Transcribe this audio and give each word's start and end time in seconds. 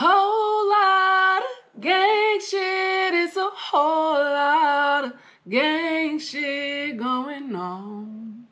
Whole 0.00 0.70
lot 0.70 1.42
of 1.42 1.80
gang 1.80 2.38
shit. 2.38 3.14
It's 3.14 3.36
a 3.36 3.50
whole 3.52 4.12
lot 4.12 5.06
of 5.06 5.12
gang 5.48 6.20
shit 6.20 6.96
going 6.96 7.52
on. 7.56 8.46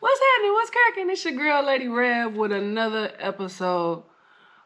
What's 0.00 0.20
happening? 0.20 0.52
What's 0.52 0.70
cracking? 0.70 1.08
It's 1.08 1.24
your 1.24 1.32
girl, 1.32 1.64
Lady 1.64 1.88
Rev, 1.88 2.34
with 2.34 2.52
another 2.52 3.10
episode 3.18 4.02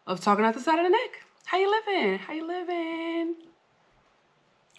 of 0.08 0.20
Talking 0.20 0.44
Out 0.44 0.54
the 0.54 0.60
Side 0.60 0.80
of 0.80 0.84
the 0.84 0.90
Neck. 0.90 1.10
How 1.44 1.58
you 1.58 1.70
living? 1.70 2.18
How 2.18 2.32
you 2.32 2.44
living? 2.44 3.36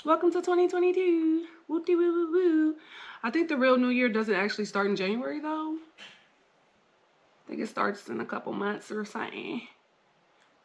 Welcome 0.04 0.32
to 0.32 0.40
2022. 0.40 1.46
Woo 1.70 1.82
woo 1.88 1.96
woo 1.96 2.32
woo. 2.34 2.76
I 3.24 3.30
think 3.30 3.48
the 3.48 3.56
real 3.56 3.78
new 3.78 3.88
year 3.88 4.10
doesn't 4.10 4.36
actually 4.36 4.66
start 4.66 4.88
in 4.88 4.98
January 4.98 5.40
though. 5.40 5.78
I 5.78 7.48
think 7.48 7.62
it 7.62 7.70
starts 7.70 8.10
in 8.10 8.20
a 8.20 8.26
couple 8.26 8.52
months 8.52 8.92
or 8.92 9.06
something. 9.06 9.62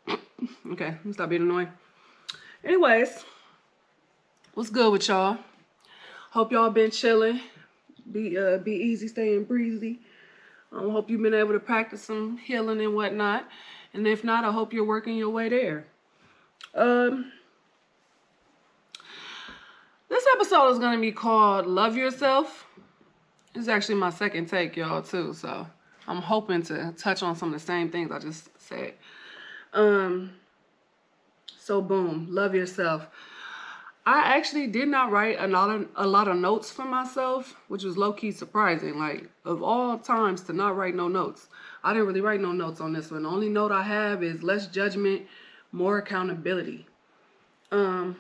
okay, 0.73 0.95
stop 1.13 1.29
being 1.29 1.43
annoying. 1.43 1.69
Anyways, 2.65 3.25
what's 4.55 4.71
good 4.71 4.93
with 4.93 5.09
y'all? 5.09 5.39
Hope 6.31 6.53
y'all 6.53 6.71
been 6.71 6.91
chilling. 6.91 7.41
Be 8.11 8.39
uh 8.39 8.59
be 8.59 8.73
easy, 8.73 9.09
staying 9.09 9.45
breezy. 9.45 10.01
I 10.73 10.79
um, 10.79 10.91
hope 10.91 11.09
you've 11.09 11.23
been 11.23 11.35
able 11.35 11.53
to 11.53 11.61
practice 11.61 12.03
some 12.03 12.37
healing 12.39 12.81
and 12.81 12.95
whatnot. 12.95 13.49
And 13.95 14.07
if 14.07 14.23
not, 14.23 14.45
I 14.45 14.53
hope 14.53 14.73
you're 14.73 14.85
working 14.85 15.17
your 15.17 15.31
way 15.31 15.49
there. 15.49 15.87
Um 16.75 17.33
this 20.09 20.25
episode 20.35 20.71
is 20.71 20.79
to 20.79 20.99
be 20.99 21.13
called 21.13 21.67
Love 21.67 21.97
Yourself. 21.97 22.67
It's 23.55 23.69
actually 23.69 23.97
my 23.97 24.11
second 24.11 24.47
take, 24.47 24.75
y'all, 24.75 25.03
too. 25.03 25.35
So 25.35 25.67
I'm 26.07 26.23
hoping 26.23 26.63
to 26.65 26.95
touch 26.97 27.23
on 27.23 27.37
some 27.37 27.53
of 27.53 27.61
the 27.61 27.65
same 27.65 27.91
things 27.91 28.11
I 28.11 28.19
just 28.19 28.49
said. 28.59 28.95
Um, 29.73 30.33
so 31.59 31.81
boom, 31.81 32.29
love 32.31 32.55
yourself. 32.55 33.07
I 34.07 34.21
actually 34.37 34.69
did 34.69 34.89
not 34.89 35.11
write 35.11 35.37
a 35.39 35.47
lot 35.47 35.69
of 35.69 35.89
a 35.95 36.07
lot 36.07 36.29
of 36.29 36.37
notes 36.37 36.71
for 36.71 36.87
myself, 36.87 37.57
which 37.69 37.85
was 37.85 37.99
low 37.99 38.13
key 38.13 38.31
surprising. 38.33 38.99
Like 38.99 39.29
of 39.45 39.63
all 39.63 39.99
times 39.99 40.43
to 40.45 40.53
not 40.53 40.77
write 40.77 40.95
no 40.95 41.09
notes, 41.09 41.49
I 41.85 41.93
didn't 41.93 42.09
really 42.09 42.23
write 42.23 42.41
no 42.41 42.53
notes 42.53 42.81
on 42.81 42.95
this 42.95 43.11
one. 43.11 43.25
The 43.25 43.29
only 43.29 43.51
note 43.51 43.71
I 43.71 43.83
have 43.83 44.23
is 44.23 44.43
less 44.43 44.67
judgment, 44.67 45.27
more 45.73 45.99
accountability. 45.99 46.87
Um, 47.71 48.17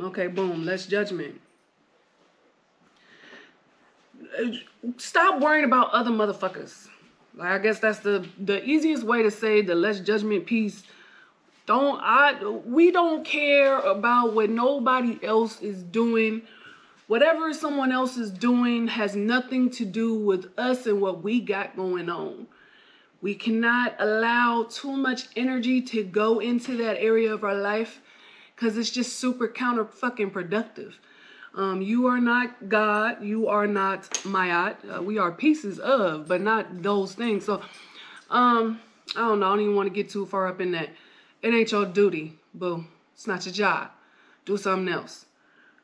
Okay, 0.00 0.26
boom, 0.26 0.64
less 0.64 0.86
judgment. 0.86 1.40
Stop 4.96 5.40
worrying 5.40 5.64
about 5.64 5.90
other 5.90 6.10
motherfuckers. 6.10 6.88
I 7.40 7.58
guess 7.58 7.80
that's 7.80 8.00
the 8.00 8.26
the 8.38 8.64
easiest 8.64 9.02
way 9.02 9.22
to 9.22 9.30
say 9.30 9.62
the 9.62 9.74
less 9.74 10.00
judgment 10.00 10.46
piece. 10.46 10.84
Don't 11.66 12.00
I 12.00 12.42
we 12.44 12.90
don't 12.90 13.24
care 13.24 13.78
about 13.78 14.34
what 14.34 14.50
nobody 14.50 15.18
else 15.22 15.60
is 15.60 15.82
doing. 15.82 16.42
Whatever 17.06 17.52
someone 17.52 17.92
else 17.92 18.16
is 18.16 18.30
doing 18.30 18.88
has 18.88 19.14
nothing 19.14 19.70
to 19.70 19.84
do 19.84 20.14
with 20.14 20.46
us 20.56 20.86
and 20.86 21.00
what 21.00 21.22
we 21.22 21.40
got 21.40 21.76
going 21.76 22.08
on. 22.08 22.46
We 23.20 23.34
cannot 23.34 23.96
allow 23.98 24.64
too 24.70 24.92
much 24.92 25.28
energy 25.36 25.82
to 25.82 26.04
go 26.04 26.38
into 26.38 26.76
that 26.78 26.98
area 26.98 27.32
of 27.32 27.42
our 27.44 27.54
life 27.54 28.00
because 28.54 28.78
it's 28.78 28.90
just 28.90 29.18
super 29.18 29.48
counter 29.48 29.84
fucking 29.84 30.30
productive. 30.30 30.98
Um, 31.56 31.82
you 31.82 32.06
are 32.06 32.20
not 32.20 32.68
God. 32.68 33.22
You 33.22 33.48
are 33.48 33.66
not 33.66 34.10
Mayat. 34.24 34.76
Uh, 34.90 35.02
we 35.02 35.18
are 35.18 35.30
pieces 35.30 35.78
of, 35.78 36.26
but 36.26 36.40
not 36.40 36.82
those 36.82 37.14
things. 37.14 37.44
So, 37.44 37.62
um, 38.30 38.80
I 39.16 39.20
don't 39.20 39.40
know. 39.40 39.46
I 39.46 39.50
don't 39.50 39.60
even 39.60 39.76
want 39.76 39.88
to 39.88 39.94
get 39.94 40.10
too 40.10 40.26
far 40.26 40.48
up 40.48 40.60
in 40.60 40.72
that. 40.72 40.88
It 41.42 41.54
ain't 41.54 41.70
your 41.70 41.86
duty, 41.86 42.38
boo. 42.54 42.84
It's 43.14 43.26
not 43.26 43.46
your 43.46 43.54
job. 43.54 43.90
Do 44.44 44.56
something 44.56 44.92
else. 44.92 45.26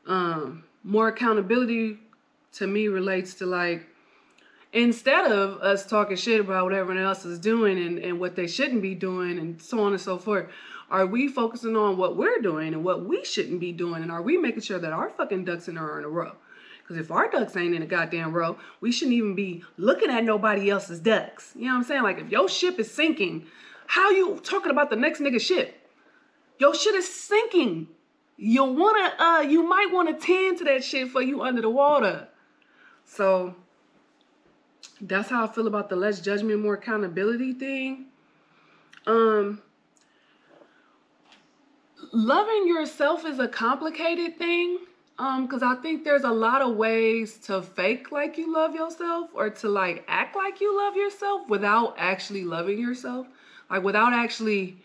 Um, 0.05 0.63
more 0.83 1.07
accountability 1.07 1.99
to 2.53 2.67
me 2.67 2.87
relates 2.87 3.35
to 3.35 3.45
like 3.45 3.85
instead 4.73 5.31
of 5.31 5.61
us 5.61 5.85
talking 5.85 6.15
shit 6.15 6.39
about 6.39 6.65
what 6.65 6.73
everyone 6.73 7.03
else 7.03 7.25
is 7.25 7.39
doing 7.39 7.77
and, 7.77 7.99
and 7.99 8.19
what 8.19 8.35
they 8.35 8.47
shouldn't 8.47 8.81
be 8.81 8.95
doing 8.95 9.37
and 9.37 9.61
so 9.61 9.81
on 9.81 9.93
and 9.93 10.01
so 10.01 10.17
forth, 10.17 10.47
are 10.91 11.05
we 11.05 11.29
focusing 11.29 11.77
on 11.77 11.95
what 11.95 12.17
we're 12.17 12.39
doing 12.39 12.73
and 12.73 12.83
what 12.83 13.05
we 13.05 13.23
shouldn't 13.23 13.61
be 13.61 13.71
doing? 13.71 14.03
And 14.03 14.11
are 14.11 14.21
we 14.21 14.37
making 14.37 14.61
sure 14.61 14.77
that 14.77 14.91
our 14.91 15.09
fucking 15.09 15.45
ducks 15.45 15.69
in 15.69 15.77
are 15.77 15.97
in 15.97 16.03
a 16.03 16.09
row? 16.09 16.35
Because 16.83 16.97
if 16.97 17.09
our 17.09 17.31
ducks 17.31 17.55
ain't 17.55 17.73
in 17.73 17.81
a 17.81 17.85
goddamn 17.85 18.33
row, 18.33 18.57
we 18.81 18.91
shouldn't 18.91 19.15
even 19.15 19.33
be 19.33 19.63
looking 19.77 20.09
at 20.09 20.25
nobody 20.25 20.69
else's 20.69 20.99
ducks. 20.99 21.53
You 21.55 21.67
know 21.67 21.71
what 21.71 21.77
I'm 21.77 21.83
saying? 21.85 22.03
Like 22.03 22.19
if 22.19 22.29
your 22.29 22.49
ship 22.49 22.77
is 22.77 22.91
sinking, 22.91 23.45
how 23.87 24.09
you 24.11 24.41
talking 24.43 24.69
about 24.69 24.89
the 24.89 24.97
next 24.97 25.21
nigga 25.21 25.39
ship? 25.39 25.89
Your 26.59 26.75
shit 26.75 26.93
is 26.95 27.07
sinking. 27.07 27.87
You 28.35 28.65
wanna 28.65 29.13
uh 29.17 29.45
you 29.47 29.63
might 29.63 29.91
wanna 29.91 30.19
tend 30.19 30.57
to 30.57 30.65
that 30.65 30.83
shit 30.83 31.09
for 31.09 31.21
you 31.21 31.41
under 31.41 31.61
the 31.61 31.69
water. 31.69 32.27
So 33.05 33.55
that's 34.99 35.29
how 35.29 35.45
I 35.45 35.47
feel 35.47 35.67
about 35.67 35.87
the 35.87 35.95
less 35.95 36.19
judgment, 36.19 36.59
more 36.59 36.73
accountability 36.73 37.53
thing. 37.53 38.07
Um, 39.07 39.61
loving 42.11 42.67
yourself 42.67 43.25
is 43.25 43.39
a 43.39 43.47
complicated 43.47 44.37
thing. 44.37 44.79
Um, 45.19 45.45
because 45.45 45.61
I 45.61 45.75
think 45.75 46.03
there's 46.03 46.23
a 46.23 46.31
lot 46.31 46.63
of 46.63 46.75
ways 46.77 47.37
to 47.45 47.61
fake 47.61 48.11
like 48.11 48.39
you 48.39 48.51
love 48.51 48.73
yourself 48.73 49.29
or 49.35 49.51
to 49.51 49.69
like 49.69 50.03
act 50.07 50.35
like 50.35 50.59
you 50.59 50.75
love 50.75 50.95
yourself 50.95 51.47
without 51.47 51.93
actually 51.99 52.43
loving 52.43 52.79
yourself. 52.79 53.27
Like 53.69 53.83
without 53.83 54.13
actually 54.13 54.77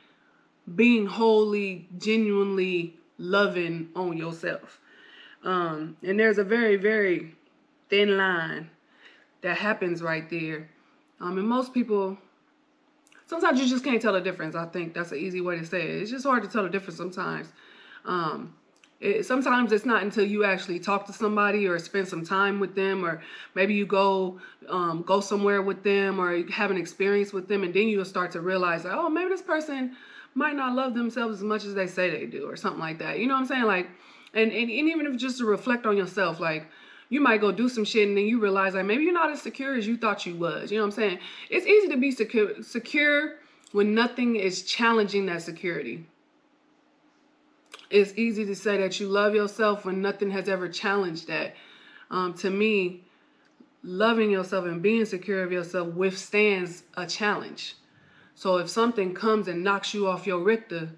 being 0.75 1.07
wholly, 1.07 1.89
genuinely 1.97 2.97
loving 3.19 3.89
on 3.97 4.17
yourself. 4.17 4.79
Um, 5.43 5.97
and 6.03 6.19
there's 6.21 6.39
a 6.39 6.45
very, 6.45 6.77
very 6.77 7.35
thin 7.89 8.19
line 8.19 8.69
that 9.41 9.57
happens 9.57 10.03
right 10.03 10.29
there. 10.29 10.69
Um, 11.21 11.39
and 11.39 11.49
most 11.49 11.73
people, 11.73 12.19
sometimes 13.27 13.61
you 13.61 13.69
just 13.69 13.85
can't 13.85 14.01
tell 14.01 14.13
the 14.13 14.21
difference. 14.21 14.55
I 14.55 14.67
think 14.67 14.95
that's 14.95 15.13
an 15.13 15.19
easy 15.19 15.41
way 15.41 15.59
to 15.59 15.67
say 15.67 15.83
it. 15.83 16.03
It's 16.03 16.11
just 16.11 16.25
hard 16.25 16.43
to 16.43 16.49
tell 16.49 16.63
the 16.63 16.69
difference 16.71 16.97
sometimes. 16.97 17.53
Um, 18.05 18.55
it, 18.99 19.27
sometimes 19.27 19.73
it's 19.73 19.85
not 19.85 20.03
until 20.03 20.25
you 20.25 20.45
actually 20.45 20.79
talk 20.81 21.07
to 21.07 21.13
somebody 21.13 21.67
or 21.67 21.79
spend 21.79 22.09
some 22.09 22.25
time 22.25 22.61
with 22.61 22.75
them, 22.75 23.05
or 23.05 23.23
maybe 23.55 23.75
you 23.75 23.85
go 23.85 24.41
um, 24.69 25.03
go 25.03 25.21
somewhere 25.21 25.61
with 25.61 25.83
them 25.83 26.19
or 26.19 26.49
have 26.51 26.71
an 26.71 26.79
experience 26.79 27.33
with 27.33 27.47
them, 27.47 27.63
and 27.63 27.75
then 27.75 27.89
you'll 27.89 28.07
start 28.07 28.31
to 28.33 28.41
realize, 28.41 28.85
like, 28.85 28.95
oh, 28.95 29.11
maybe 29.11 29.29
this 29.29 29.43
person 29.43 29.97
might 30.35 30.57
not 30.57 30.75
love 30.75 30.95
themselves 30.95 31.39
as 31.39 31.43
much 31.43 31.65
as 31.65 31.75
they 31.75 31.87
say 31.87 32.11
they 32.11 32.27
do, 32.27 32.49
or 32.49 32.57
something 32.57 32.81
like 32.81 32.99
that. 32.99 33.19
You 33.19 33.27
know 33.27 33.35
what 33.35 33.41
I'm 33.41 33.47
saying? 33.47 33.65
Like, 33.65 33.89
and 34.33 34.51
and, 34.51 34.71
and 34.71 34.89
even 34.89 35.07
if 35.07 35.17
just 35.17 35.39
to 35.39 35.45
reflect 35.45 35.85
on 35.85 35.97
yourself, 35.97 36.41
like 36.41 36.67
you 37.09 37.21
might 37.21 37.41
go 37.41 37.53
do 37.53 37.69
some 37.69 37.85
shit 37.85 38.09
and 38.09 38.17
then 38.17 38.27
you 38.27 38.41
realize 38.41 38.75
like 38.75 38.85
maybe 38.85 39.05
you're 39.05 39.13
not 39.13 39.31
as 39.31 39.43
secure 39.43 39.77
as 39.77 39.87
you 39.87 39.97
thought 39.97 40.27
you 40.27 40.35
was. 40.35 40.71
You 40.71 40.79
know 40.79 40.85
what 40.85 40.95
I'm 40.95 40.97
saying? 40.97 41.19
It's 41.51 41.67
easy 41.67 41.89
to 41.89 41.97
be 41.97 42.11
secure 42.11 42.63
secure 42.63 43.37
when 43.73 43.95
nothing 43.95 44.37
is 44.37 44.63
challenging 44.63 45.27
that 45.27 45.43
security. 45.43 46.07
It's 47.91 48.13
easy 48.17 48.45
to 48.47 48.55
say 48.55 48.79
that 48.79 48.99
you 48.99 49.09
love 49.09 49.35
yourself 49.35 49.85
when 49.85 50.03
nothing 50.03 50.31
has 50.31 50.49
ever 50.49 50.69
challenged 50.69 51.29
that. 51.29 51.55
Um, 52.11 52.35
to 52.35 52.51
me, 52.51 53.05
loving 53.83 54.31
yourself 54.31 54.65
and 54.65 54.83
being 54.83 55.05
secure 55.05 55.45
of 55.45 55.53
yourself 55.53 55.95
withstands 55.95 56.83
a 56.97 57.07
challenge. 57.07 57.77
So 58.35 58.57
if 58.59 58.69
something 58.69 59.15
comes 59.15 59.49
and 59.49 59.63
knocks 59.63 59.95
you 59.95 60.09
off 60.09 60.27
your 60.27 60.41
Richter, 60.41 60.91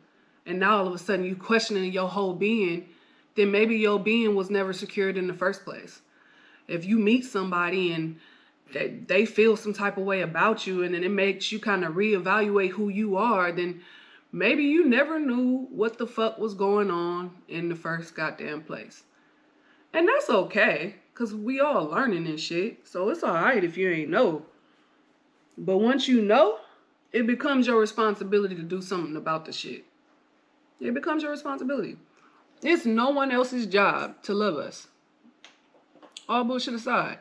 and 0.46 0.58
now 0.58 0.78
all 0.78 0.86
of 0.88 0.94
a 0.94 0.98
sudden 0.98 1.24
you're 1.24 1.36
questioning 1.36 1.92
your 1.92 2.08
whole 2.08 2.34
being, 2.34 2.88
then 3.38 3.52
maybe 3.52 3.76
your 3.76 4.00
being 4.00 4.34
was 4.34 4.50
never 4.50 4.72
secured 4.72 5.16
in 5.16 5.28
the 5.28 5.32
first 5.32 5.64
place. 5.64 6.02
If 6.66 6.84
you 6.84 6.98
meet 6.98 7.24
somebody 7.24 7.92
and 7.92 8.18
they, 8.72 8.88
they 9.06 9.26
feel 9.26 9.56
some 9.56 9.72
type 9.72 9.96
of 9.96 10.02
way 10.02 10.22
about 10.22 10.66
you 10.66 10.82
and 10.82 10.92
then 10.92 11.04
it 11.04 11.12
makes 11.12 11.52
you 11.52 11.60
kind 11.60 11.84
of 11.84 11.94
reevaluate 11.94 12.70
who 12.70 12.88
you 12.88 13.16
are, 13.16 13.52
then 13.52 13.80
maybe 14.32 14.64
you 14.64 14.88
never 14.88 15.20
knew 15.20 15.68
what 15.70 15.98
the 15.98 16.06
fuck 16.06 16.38
was 16.40 16.54
going 16.54 16.90
on 16.90 17.30
in 17.46 17.68
the 17.68 17.76
first 17.76 18.16
goddamn 18.16 18.62
place. 18.62 19.04
And 19.94 20.08
that's 20.08 20.28
okay, 20.28 20.96
because 21.14 21.32
we 21.32 21.60
all 21.60 21.84
learning 21.84 22.24
this 22.24 22.40
shit. 22.40 22.88
So 22.88 23.08
it's 23.08 23.22
alright 23.22 23.62
if 23.62 23.76
you 23.76 23.88
ain't 23.88 24.10
know. 24.10 24.42
But 25.56 25.78
once 25.78 26.08
you 26.08 26.22
know, 26.22 26.58
it 27.12 27.24
becomes 27.26 27.68
your 27.68 27.78
responsibility 27.78 28.56
to 28.56 28.62
do 28.62 28.82
something 28.82 29.16
about 29.16 29.44
the 29.44 29.52
shit. 29.52 29.84
It 30.80 30.92
becomes 30.92 31.22
your 31.22 31.30
responsibility. 31.30 31.98
It's 32.62 32.84
no 32.84 33.10
one 33.10 33.30
else's 33.30 33.66
job 33.66 34.22
to 34.24 34.34
love 34.34 34.56
us. 34.56 34.88
All 36.28 36.44
bullshit 36.44 36.74
aside. 36.74 37.18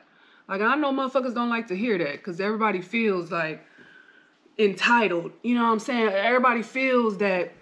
Like, 0.49 0.61
I 0.61 0.75
know 0.75 0.91
motherfuckers 0.91 1.35
don't 1.35 1.49
like 1.49 1.67
to 1.67 1.75
hear 1.75 1.97
that 1.97 2.13
because 2.13 2.39
everybody 2.39 2.81
feels 2.81 3.31
like 3.31 3.63
entitled. 4.57 5.31
You 5.43 5.55
know 5.55 5.63
what 5.63 5.71
I'm 5.71 5.79
saying? 5.79 6.09
Everybody 6.09 6.63
feels 6.63 7.17
that 7.19 7.53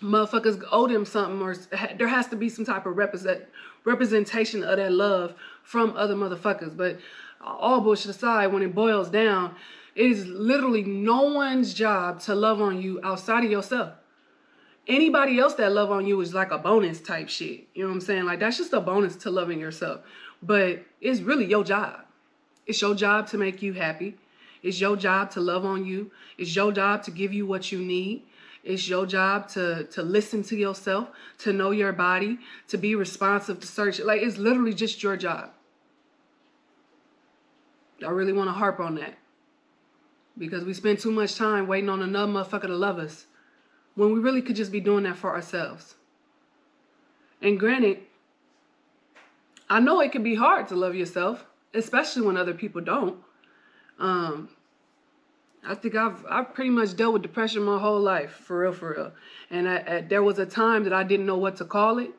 motherfuckers 0.00 0.62
owe 0.70 0.86
them 0.86 1.04
something 1.04 1.42
or 1.42 1.54
there 1.96 2.08
has 2.08 2.28
to 2.28 2.36
be 2.36 2.48
some 2.48 2.64
type 2.64 2.86
of 2.86 2.96
represent 2.96 3.42
representation 3.84 4.62
of 4.62 4.76
that 4.76 4.92
love 4.92 5.34
from 5.62 5.96
other 5.96 6.14
motherfuckers. 6.14 6.76
But 6.76 6.98
all 7.40 7.80
bullshit 7.80 8.10
aside, 8.10 8.52
when 8.52 8.62
it 8.62 8.74
boils 8.74 9.10
down, 9.10 9.54
It 9.98 10.12
is 10.12 10.28
literally 10.28 10.84
no 10.84 11.22
one's 11.22 11.74
job 11.74 12.20
to 12.20 12.34
love 12.36 12.62
on 12.62 12.80
you 12.80 13.00
outside 13.02 13.44
of 13.44 13.50
yourself. 13.50 13.94
Anybody 14.88 15.38
else 15.38 15.52
that 15.54 15.72
love 15.72 15.90
on 15.90 16.06
you 16.06 16.18
is 16.22 16.32
like 16.32 16.50
a 16.50 16.56
bonus 16.56 17.00
type 17.00 17.28
shit. 17.28 17.68
You 17.74 17.82
know 17.82 17.88
what 17.88 17.96
I'm 17.96 18.00
saying? 18.00 18.24
Like 18.24 18.40
that's 18.40 18.56
just 18.56 18.72
a 18.72 18.80
bonus 18.80 19.16
to 19.16 19.30
loving 19.30 19.60
yourself. 19.60 20.00
But 20.42 20.82
it's 21.02 21.20
really 21.20 21.44
your 21.44 21.62
job. 21.62 22.00
It's 22.66 22.80
your 22.80 22.94
job 22.94 23.26
to 23.28 23.38
make 23.38 23.60
you 23.60 23.74
happy. 23.74 24.16
It's 24.62 24.80
your 24.80 24.96
job 24.96 25.30
to 25.32 25.40
love 25.40 25.66
on 25.66 25.84
you. 25.84 26.10
It's 26.38 26.56
your 26.56 26.72
job 26.72 27.02
to 27.02 27.10
give 27.10 27.34
you 27.34 27.46
what 27.46 27.70
you 27.70 27.80
need. 27.80 28.22
It's 28.64 28.88
your 28.88 29.04
job 29.04 29.48
to 29.48 29.84
to 29.84 30.02
listen 30.02 30.42
to 30.44 30.56
yourself, 30.56 31.08
to 31.38 31.52
know 31.52 31.70
your 31.70 31.92
body, 31.92 32.38
to 32.68 32.78
be 32.78 32.94
responsive 32.94 33.60
to 33.60 33.66
search. 33.66 34.00
Like 34.00 34.22
it's 34.22 34.38
literally 34.38 34.74
just 34.74 35.02
your 35.02 35.18
job. 35.18 35.50
I 38.04 38.08
really 38.08 38.32
want 38.32 38.48
to 38.48 38.52
harp 38.52 38.80
on 38.80 38.94
that. 38.94 39.18
Because 40.38 40.64
we 40.64 40.72
spend 40.72 40.98
too 41.00 41.10
much 41.10 41.34
time 41.34 41.66
waiting 41.66 41.90
on 41.90 42.00
another 42.00 42.32
motherfucker 42.32 42.68
to 42.68 42.76
love 42.76 42.98
us 42.98 43.26
when 43.98 44.12
we 44.12 44.20
really 44.20 44.40
could 44.40 44.54
just 44.54 44.70
be 44.70 44.78
doing 44.78 45.02
that 45.02 45.16
for 45.16 45.34
ourselves. 45.34 45.96
And 47.42 47.58
granted, 47.58 47.98
I 49.68 49.80
know 49.80 50.00
it 50.00 50.12
can 50.12 50.22
be 50.22 50.36
hard 50.36 50.68
to 50.68 50.76
love 50.76 50.94
yourself, 50.94 51.44
especially 51.74 52.22
when 52.22 52.36
other 52.36 52.54
people 52.54 52.80
don't. 52.80 53.16
Um, 53.98 54.50
I 55.66 55.74
think 55.74 55.96
I've 55.96 56.24
I've 56.30 56.54
pretty 56.54 56.70
much 56.70 56.94
dealt 56.94 57.14
with 57.14 57.22
depression 57.22 57.64
my 57.64 57.76
whole 57.80 58.00
life, 58.00 58.30
for 58.30 58.60
real, 58.60 58.72
for 58.72 58.94
real. 58.96 59.12
And 59.50 59.68
I, 59.68 59.76
I, 59.94 60.00
there 60.02 60.22
was 60.22 60.38
a 60.38 60.46
time 60.46 60.84
that 60.84 60.92
I 60.92 61.02
didn't 61.02 61.26
know 61.26 61.36
what 61.36 61.56
to 61.56 61.64
call 61.64 61.98
it, 61.98 62.10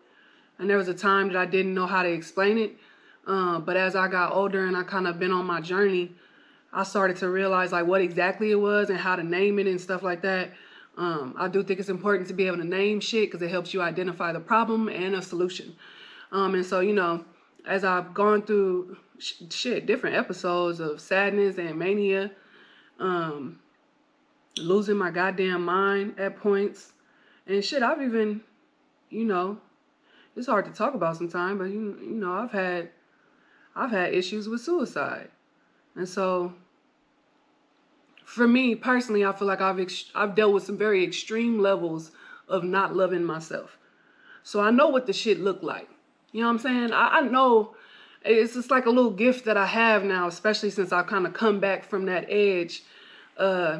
and 0.57 0.69
there 0.69 0.77
was 0.77 0.89
a 0.89 0.93
time 0.93 1.29
that 1.29 1.37
I 1.37 1.45
didn't 1.45 1.73
know 1.73 1.87
how 1.87 2.03
to 2.03 2.11
explain 2.11 2.57
it. 2.57 2.75
Uh, 3.25 3.59
but 3.59 3.77
as 3.77 3.95
I 3.95 4.09
got 4.09 4.33
older 4.33 4.65
and 4.65 4.75
I 4.75 4.83
kind 4.83 5.07
of 5.07 5.17
been 5.17 5.31
on 5.31 5.45
my 5.45 5.61
journey, 5.61 6.11
I 6.73 6.83
started 6.83 7.15
to 7.17 7.29
realize 7.29 7.71
like 7.71 7.87
what 7.87 8.01
exactly 8.01 8.51
it 8.51 8.59
was 8.59 8.89
and 8.89 8.99
how 8.99 9.15
to 9.15 9.23
name 9.23 9.59
it 9.59 9.67
and 9.67 9.79
stuff 9.79 10.03
like 10.03 10.21
that. 10.23 10.51
Um, 10.99 11.33
I 11.37 11.47
do 11.47 11.63
think 11.63 11.79
it's 11.79 11.87
important 11.87 12.27
to 12.27 12.33
be 12.33 12.45
able 12.45 12.57
to 12.57 12.65
name 12.65 12.99
shit 12.99 13.31
because 13.31 13.41
it 13.41 13.49
helps 13.49 13.73
you 13.73 13.81
identify 13.81 14.33
the 14.33 14.41
problem 14.41 14.89
and 14.89 15.15
a 15.15 15.21
solution. 15.21 15.73
Um, 16.33 16.55
and 16.55 16.65
so 16.65 16.81
you 16.81 16.91
know, 16.93 17.23
as 17.65 17.85
I've 17.85 18.13
gone 18.13 18.41
through 18.41 18.97
sh- 19.17 19.43
shit 19.49 19.85
different 19.85 20.17
episodes 20.17 20.81
of 20.81 20.99
sadness 20.99 21.57
and 21.57 21.79
mania 21.79 22.31
um, 22.99 23.59
losing 24.57 24.97
my 24.97 25.09
goddamn 25.09 25.63
mind 25.63 26.19
at 26.19 26.35
points. 26.35 26.91
And 27.47 27.63
shit, 27.63 27.81
I've 27.81 28.01
even, 28.01 28.41
you 29.09 29.23
know, 29.23 29.57
it's 30.35 30.47
hard 30.47 30.65
to 30.65 30.71
talk 30.71 30.95
about 30.95 31.15
sometimes, 31.15 31.59
but 31.59 31.65
you, 31.65 31.97
you 32.01 32.15
know, 32.15 32.33
I've 32.33 32.51
had, 32.51 32.89
I've 33.73 33.91
had 33.91 34.13
issues 34.13 34.49
with 34.49 34.59
suicide, 34.59 35.29
and 35.95 36.07
so. 36.07 36.53
For 38.29 38.47
me 38.47 38.75
personally, 38.75 39.25
I 39.25 39.31
feel 39.33 39.47
like 39.47 39.59
I've 39.59 39.79
ex- 39.79 40.11
I've 40.13 40.35
dealt 40.35 40.53
with 40.53 40.63
some 40.63 40.77
very 40.77 41.03
extreme 41.03 41.57
levels 41.57 42.11
of 42.47 42.63
not 42.63 42.95
loving 42.95 43.23
myself. 43.23 43.75
So 44.43 44.59
I 44.59 44.69
know 44.69 44.87
what 44.87 45.07
the 45.07 45.13
shit 45.13 45.39
looked 45.39 45.63
like. 45.63 45.89
You 46.31 46.41
know 46.41 46.47
what 46.47 46.53
I'm 46.53 46.59
saying? 46.59 46.93
I, 46.93 47.17
I 47.17 47.21
know 47.21 47.73
it's 48.23 48.53
just 48.53 48.69
like 48.69 48.85
a 48.85 48.91
little 48.91 49.09
gift 49.09 49.45
that 49.45 49.57
I 49.57 49.65
have 49.65 50.03
now, 50.03 50.27
especially 50.27 50.69
since 50.69 50.91
I've 50.91 51.07
kind 51.07 51.25
of 51.25 51.33
come 51.33 51.59
back 51.59 51.83
from 51.83 52.05
that 52.05 52.27
edge. 52.29 52.83
Uh, 53.35 53.79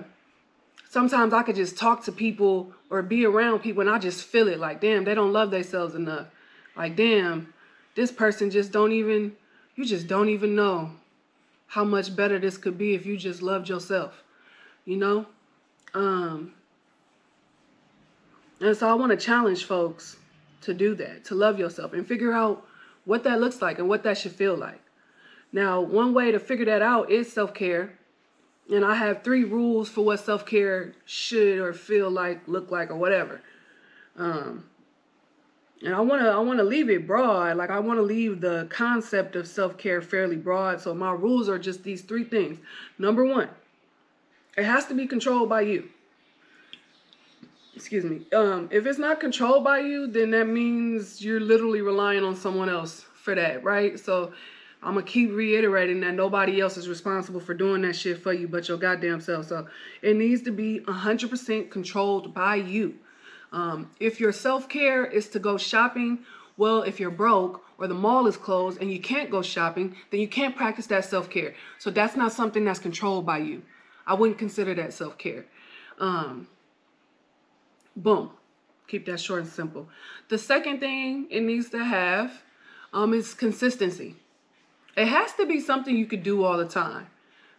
sometimes 0.90 1.32
I 1.32 1.44
could 1.44 1.56
just 1.56 1.78
talk 1.78 2.04
to 2.06 2.12
people 2.12 2.74
or 2.90 3.04
be 3.04 3.28
around 3.28 3.60
people 3.60 3.82
and 3.82 3.90
I 3.90 4.00
just 4.00 4.26
feel 4.26 4.48
it 4.48 4.60
like, 4.60 4.82
damn, 4.82 5.04
they 5.04 5.14
don't 5.14 5.32
love 5.32 5.52
themselves 5.52 5.94
enough. 5.94 6.26
Like, 6.76 6.96
damn, 6.96 7.54
this 7.94 8.12
person 8.12 8.50
just 8.50 8.72
don't 8.72 8.94
even, 8.94 9.36
you 9.76 9.86
just 9.86 10.08
don't 10.08 10.30
even 10.30 10.56
know 10.56 10.94
how 11.68 11.84
much 11.84 12.16
better 12.16 12.40
this 12.40 12.58
could 12.58 12.80
be 12.80 12.96
if 12.96 13.06
you 13.06 13.16
just 13.16 13.44
loved 13.44 13.70
yourself, 13.70 14.24
you 14.90 14.98
know? 14.98 15.24
Um, 15.94 16.54
and 18.60 18.76
so 18.76 18.90
I 18.90 18.96
want 18.96 19.12
to 19.12 19.18
challenge 19.24 19.66
folks 19.66 20.18
to 20.62 20.74
do 20.74 20.96
that, 20.96 21.26
to 21.26 21.36
love 21.36 21.60
yourself 21.60 21.94
and 21.94 22.06
figure 22.08 22.34
out 22.34 22.66
what 23.06 23.24
that 23.24 23.40
looks 23.40 23.62
like 23.62 23.78
and 23.78 23.88
what 23.88 24.02
that 24.04 24.18
should 24.18 24.32
feel 24.32 24.56
like. 24.56 24.82
Now, 25.54 25.80
one 25.80 26.16
way 26.16 26.32
to 26.32 26.40
figure 26.40 26.66
that 26.66 26.82
out 26.82 27.12
is 27.12 27.32
self 27.32 27.54
care. 27.54 28.00
And 28.72 28.84
I 28.84 28.96
have 28.96 29.24
three 29.24 29.44
rules 29.44 29.90
for 29.90 30.04
what 30.04 30.22
self 30.22 30.46
care 30.48 30.94
should 31.06 31.60
or 31.60 31.72
feel 31.72 32.10
like, 32.10 32.48
look 32.48 32.72
like, 32.72 32.90
or 32.90 32.96
whatever. 32.96 33.42
Um, 34.18 34.66
and 35.84 35.94
I 35.94 36.02
want 36.02 36.24
to 36.24 36.30
I 36.30 36.40
want 36.40 36.58
to 36.58 36.64
leave 36.64 36.90
it 36.90 37.06
broad. 37.06 37.58
Like 37.58 37.70
I 37.70 37.80
want 37.80 38.00
to 38.00 38.04
leave 38.04 38.42
the 38.42 38.68
concept 38.72 39.36
of 39.36 39.48
self 39.48 39.78
care 39.78 40.02
fairly 40.02 40.36
broad. 40.36 40.82
So 40.82 40.96
my 40.96 41.12
rules 41.12 41.48
are 41.48 41.60
just 41.60 41.84
these 41.84 42.02
three 42.02 42.24
things. 42.24 42.60
Number 42.98 43.24
one, 43.24 43.50
it 44.60 44.66
has 44.66 44.86
to 44.88 44.94
be 44.94 45.08
controlled 45.08 45.50
by 45.50 45.62
you. 45.62 45.90
Excuse 47.76 48.04
me. 48.04 48.26
Um 48.34 48.68
if 48.72 48.86
it's 48.86 49.00
not 49.00 49.20
controlled 49.20 49.64
by 49.64 49.80
you 49.80 50.08
then 50.08 50.32
that 50.32 50.48
means 50.48 51.24
you're 51.24 51.40
literally 51.40 51.82
relying 51.82 52.24
on 52.26 52.36
someone 52.36 52.70
else 52.70 53.06
for 53.24 53.34
that 53.36 53.64
right? 53.64 53.98
So 54.00 54.34
i'm 54.84 54.94
gonna 54.96 55.06
keep 55.06 55.32
reiterating 55.32 56.00
that 56.02 56.14
nobody 56.14 56.62
else 56.62 56.78
is 56.78 56.88
responsible 56.88 57.40
for 57.42 57.54
doing 57.54 57.82
that 57.84 57.96
shit 57.96 58.22
for 58.22 58.34
you 58.34 58.48
but 58.50 58.68
your 58.68 58.78
goddamn 58.78 59.22
self. 59.22 59.48
So 59.48 59.68
it 60.02 60.18
needs 60.18 60.42
to 60.44 60.52
be 60.52 60.82
100% 60.82 61.72
controlled 61.72 62.34
by 62.34 62.56
you. 62.56 62.96
Um, 63.52 63.90
if 64.00 64.20
your 64.20 64.34
self-care 64.34 65.06
is 65.06 65.30
to 65.30 65.40
go 65.40 65.58
shopping 65.58 66.20
well 66.58 66.82
if 66.82 67.00
you're 67.00 67.12
broke 67.26 67.64
or 67.78 67.88
the 67.88 67.94
mall 68.06 68.28
is 68.28 68.36
closed 68.36 68.82
and 68.82 68.92
you 68.92 69.00
can't 69.00 69.32
go 69.32 69.42
shopping 69.42 69.96
then 70.12 70.20
you 70.20 70.28
can't 70.28 70.56
practice 70.56 70.88
that 70.88 71.06
self-care. 71.06 71.56
So 71.78 71.92
that's 71.92 72.18
not 72.18 72.34
something 72.34 72.66
that's 72.66 72.80
controlled 72.80 73.26
by 73.26 73.38
you 73.38 73.62
i 74.10 74.14
wouldn't 74.14 74.38
consider 74.38 74.74
that 74.76 74.92
self-care 74.94 75.46
um, 76.00 76.48
Boom. 78.00 78.32
Keep 78.88 79.06
that 79.06 79.20
short 79.20 79.42
and 79.42 79.50
simple. 79.50 79.88
The 80.30 80.38
second 80.38 80.80
thing 80.80 81.28
it 81.30 81.42
needs 81.42 81.70
to 81.72 81.84
have 81.84 82.42
um, 82.94 83.14
is 83.14 83.34
consistency. 83.34 84.16
It 84.96 85.08
has 85.08 85.34
to 85.34 85.46
be 85.46 85.60
something 85.60 85.96
you 85.96 86.06
could 86.06 86.24
do 86.24 86.44
all 86.44 86.58
the 86.58 86.68
time. 86.68 87.08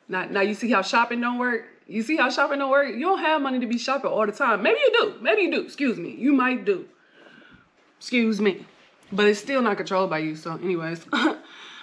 Now, 0.09 0.25
now 0.25 0.41
you 0.41 0.55
see 0.55 0.71
how 0.71 0.83
shopping 0.83 1.21
don't 1.21 1.39
work? 1.39 1.67
You 1.87 2.03
see 2.03 2.17
how 2.17 2.31
shopping 2.31 2.59
don't 2.59 2.71
work? 2.71 2.89
You 2.89 3.01
don't 3.01 3.21
have 3.21 3.41
money 3.43 3.61
to 3.61 3.67
be 3.67 3.79
shopping 3.79 4.11
all 4.11 4.27
the 4.27 4.33
time. 4.33 4.63
Maybe 4.63 4.79
you 4.81 4.93
do. 4.93 5.15
Maybe 5.21 5.43
you 5.43 5.51
do. 5.53 5.61
Excuse 5.61 5.99
me. 5.99 6.15
You 6.17 6.33
might 6.33 6.65
do. 6.65 6.87
Excuse 7.99 8.41
me. 8.41 8.67
But 9.13 9.27
it's 9.27 9.41
still 9.41 9.63
not 9.63 9.77
controlled 9.77 10.11
by 10.11 10.19
you. 10.19 10.35
So, 10.37 10.55
anyways. 10.55 11.05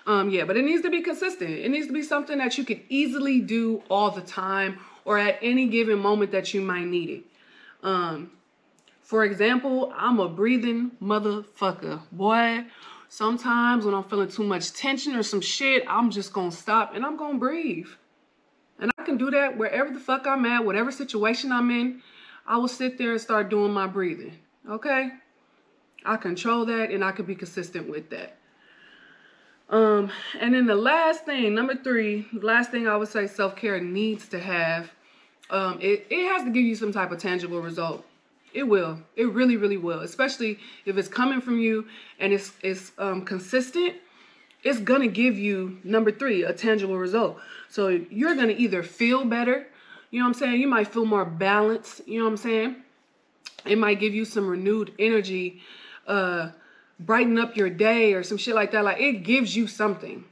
um, 0.08 0.30
yeah, 0.30 0.46
but 0.46 0.56
it 0.56 0.64
needs 0.64 0.82
to 0.84 0.90
be 0.90 1.02
consistent. 1.02 1.52
It 1.52 1.70
needs 1.70 1.88
to 1.88 1.94
be 1.94 2.02
something 2.02 2.38
that 2.38 2.58
you 2.58 2.64
could 2.64 2.80
easily 2.88 3.42
do 3.42 3.84
all 3.90 4.10
the 4.10 4.22
time 4.22 4.80
or 5.04 5.18
at 5.18 5.38
any 5.42 5.68
given 5.68 6.00
moment 6.00 6.32
that 6.32 6.54
you 6.54 6.62
might 6.62 6.86
need 6.86 7.10
it. 7.10 7.24
Um, 7.84 8.32
for 9.02 9.26
example, 9.26 9.94
I'm 9.96 10.20
a 10.22 10.30
breathing 10.30 10.92
motherfucker. 11.02 12.02
Boy, 12.12 12.66
sometimes 13.10 13.86
when 13.86 13.94
I'm 13.94 14.06
feeling 14.06 14.30
too 14.30 14.46
much 14.46 14.72
tension 14.72 15.14
or 15.14 15.24
some 15.24 15.42
shit, 15.42 15.84
I'm 15.90 16.10
just 16.10 16.32
gonna 16.32 16.52
stop 16.54 16.96
and 16.96 17.06
I'm 17.06 17.18
gonna 17.18 17.38
breathe. 17.38 17.90
And 18.80 18.92
I 18.98 19.04
can 19.04 19.18
do 19.18 19.30
that 19.32 19.58
wherever 19.58 19.92
the 19.92 20.00
fuck 20.00 20.26
I'm 20.26 20.46
at, 20.46 20.64
whatever 20.64 20.90
situation 20.90 21.52
I'm 21.52 21.70
in. 21.70 22.02
I 22.46 22.56
will 22.56 22.70
sit 22.70 22.98
there 22.98 23.12
and 23.12 23.20
start 23.20 23.50
doing 23.50 23.74
my 23.74 23.88
breathing. 23.88 24.38
Okay? 24.70 25.10
I 26.06 26.16
control 26.16 26.66
that 26.66 26.92
and 26.92 27.04
I 27.04 27.12
can 27.12 27.26
be 27.26 27.36
consistent 27.36 27.90
with 27.90 28.10
that. 28.12 28.38
Um, 29.70 30.12
and 30.40 30.54
then 30.54 30.66
the 30.66 30.76
last 30.76 31.26
thing, 31.26 31.54
number 31.54 31.76
three, 31.76 32.26
last 32.34 32.72
thing 32.72 32.88
I 32.88 32.96
would 32.96 33.10
say 33.10 33.28
self-care 33.28 33.82
needs 33.82 34.28
to 34.30 34.40
have, 34.40 34.92
um, 35.50 35.80
it, 35.82 36.08
it 36.10 36.32
has 36.32 36.44
to 36.44 36.50
give 36.50 36.64
you 36.64 36.76
some 36.76 36.94
type 36.94 37.12
of 37.12 37.20
tangible 37.20 37.62
result. 37.62 38.06
It 38.54 38.64
will. 38.64 38.98
It 39.16 39.30
really, 39.30 39.58
really 39.58 39.78
will. 39.78 40.00
Especially 40.00 40.58
if 40.86 40.98
it's 40.98 41.08
coming 41.08 41.42
from 41.42 41.60
you 41.60 41.86
and 42.20 42.34
it's 42.34 42.54
it's 42.64 42.92
um, 42.98 43.24
consistent. 43.24 43.96
It's 44.64 44.80
gonna 44.80 45.08
give 45.08 45.38
you 45.38 45.78
number 45.84 46.12
three 46.12 46.44
a 46.44 46.54
tangible 46.54 46.98
result. 46.98 47.38
So 47.70 47.90
you're 48.10 48.36
gonna 48.36 48.56
either 48.58 48.84
feel 48.84 49.26
better. 49.26 49.68
You 50.12 50.20
know 50.20 50.26
what 50.26 50.36
I'm 50.36 50.40
saying? 50.40 50.62
You 50.62 50.68
might 50.68 50.88
feel 50.88 51.06
more 51.06 51.26
balanced. 51.26 52.08
You 52.08 52.20
know 52.20 52.26
what 52.26 52.32
I'm 52.32 52.38
saying? 52.38 52.76
It 53.66 53.78
might 53.78 54.00
give 54.00 54.16
you 54.16 54.24
some 54.24 54.48
renewed 54.48 54.94
energy, 54.98 55.62
uh, 56.08 56.50
brighten 57.00 57.38
up 57.38 57.56
your 57.56 57.70
day 57.70 58.14
or 58.14 58.24
some 58.24 58.38
shit 58.38 58.56
like 58.56 58.72
that. 58.72 58.84
Like 58.84 59.00
it 59.00 59.24
gives 59.24 59.56
you 59.56 59.68
something. 59.68 60.26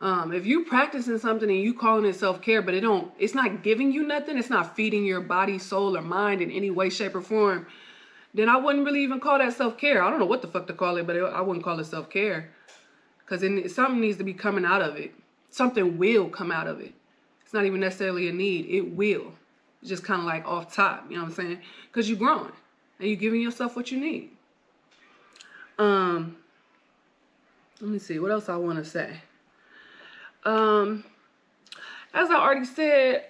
Um, 0.00 0.32
if 0.32 0.46
you 0.46 0.64
practicing 0.64 1.18
something 1.18 1.50
and 1.50 1.60
you 1.60 1.74
calling 1.74 2.06
it 2.06 2.16
self 2.16 2.40
care, 2.40 2.62
but 2.62 2.74
it 2.74 2.80
don't, 2.80 3.12
it's 3.18 3.34
not 3.34 3.62
giving 3.62 3.92
you 3.92 4.02
nothing. 4.02 4.38
It's 4.38 4.48
not 4.48 4.74
feeding 4.74 5.04
your 5.04 5.20
body, 5.20 5.58
soul, 5.58 5.96
or 5.96 6.02
mind 6.02 6.40
in 6.40 6.50
any 6.50 6.70
way, 6.70 6.88
shape, 6.88 7.14
or 7.14 7.20
form. 7.20 7.66
Then 8.32 8.48
I 8.48 8.56
wouldn't 8.56 8.84
really 8.86 9.02
even 9.02 9.20
call 9.20 9.38
that 9.38 9.52
self 9.52 9.76
care. 9.76 10.02
I 10.02 10.08
don't 10.08 10.18
know 10.18 10.26
what 10.26 10.40
the 10.40 10.48
fuck 10.48 10.66
to 10.68 10.72
call 10.72 10.96
it, 10.96 11.06
but 11.06 11.16
it, 11.16 11.22
I 11.22 11.42
wouldn't 11.42 11.64
call 11.64 11.78
it 11.80 11.84
self 11.84 12.08
care 12.08 12.50
because 13.18 13.42
something 13.74 14.00
needs 14.00 14.16
to 14.18 14.24
be 14.24 14.32
coming 14.32 14.64
out 14.64 14.80
of 14.80 14.96
it. 14.96 15.12
Something 15.50 15.98
will 15.98 16.28
come 16.28 16.50
out 16.50 16.66
of 16.66 16.80
it. 16.80 16.94
It's 17.44 17.52
not 17.52 17.66
even 17.66 17.80
necessarily 17.80 18.28
a 18.28 18.32
need. 18.32 18.66
It 18.66 18.94
will. 18.94 19.32
It's 19.82 19.90
just 19.90 20.04
kind 20.04 20.20
of 20.20 20.26
like 20.26 20.46
off 20.46 20.74
top. 20.74 21.06
You 21.10 21.16
know 21.16 21.24
what 21.24 21.30
I'm 21.30 21.34
saying? 21.34 21.60
Because 21.88 22.08
you're 22.08 22.18
growing 22.18 22.52
and 22.98 23.08
you're 23.08 23.16
giving 23.16 23.40
yourself 23.40 23.76
what 23.76 23.90
you 23.90 23.98
need. 23.98 24.30
Um. 25.80 26.36
Let 27.80 27.90
me 27.90 27.98
see 27.98 28.18
what 28.18 28.30
else 28.30 28.50
I 28.50 28.56
want 28.56 28.78
to 28.78 28.84
say. 28.84 29.22
Um, 30.44 31.02
as 32.12 32.30
I 32.30 32.34
already 32.34 32.66
said, 32.66 33.24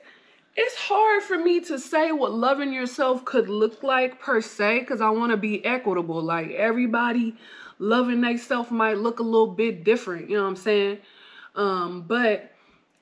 it's 0.57 0.75
hard 0.75 1.23
for 1.23 1.38
me 1.38 1.61
to 1.61 1.78
say 1.78 2.11
what 2.11 2.33
loving 2.33 2.73
yourself 2.73 3.25
could 3.25 3.49
look 3.49 3.85
like 3.85 4.21
per 4.21 4.40
se 4.40 4.80
because 4.80 5.00
I 5.00 5.11
want 5.11 5.30
to 5.30 5.37
be 5.37 5.64
equitable. 5.64 6.21
Like 6.21 6.50
everybody 6.50 7.37
loving 7.78 8.21
themselves 8.21 8.73
might 8.73 8.99
look 8.99 9.21
a 9.21 9.23
little 9.23 9.47
bit 9.47 9.85
different, 9.85 10.28
you 10.28 10.37
know 10.37 10.42
what 10.42 10.50
I'm 10.50 10.57
saying? 10.57 10.99
Um, 11.54 12.02
but 12.02 12.50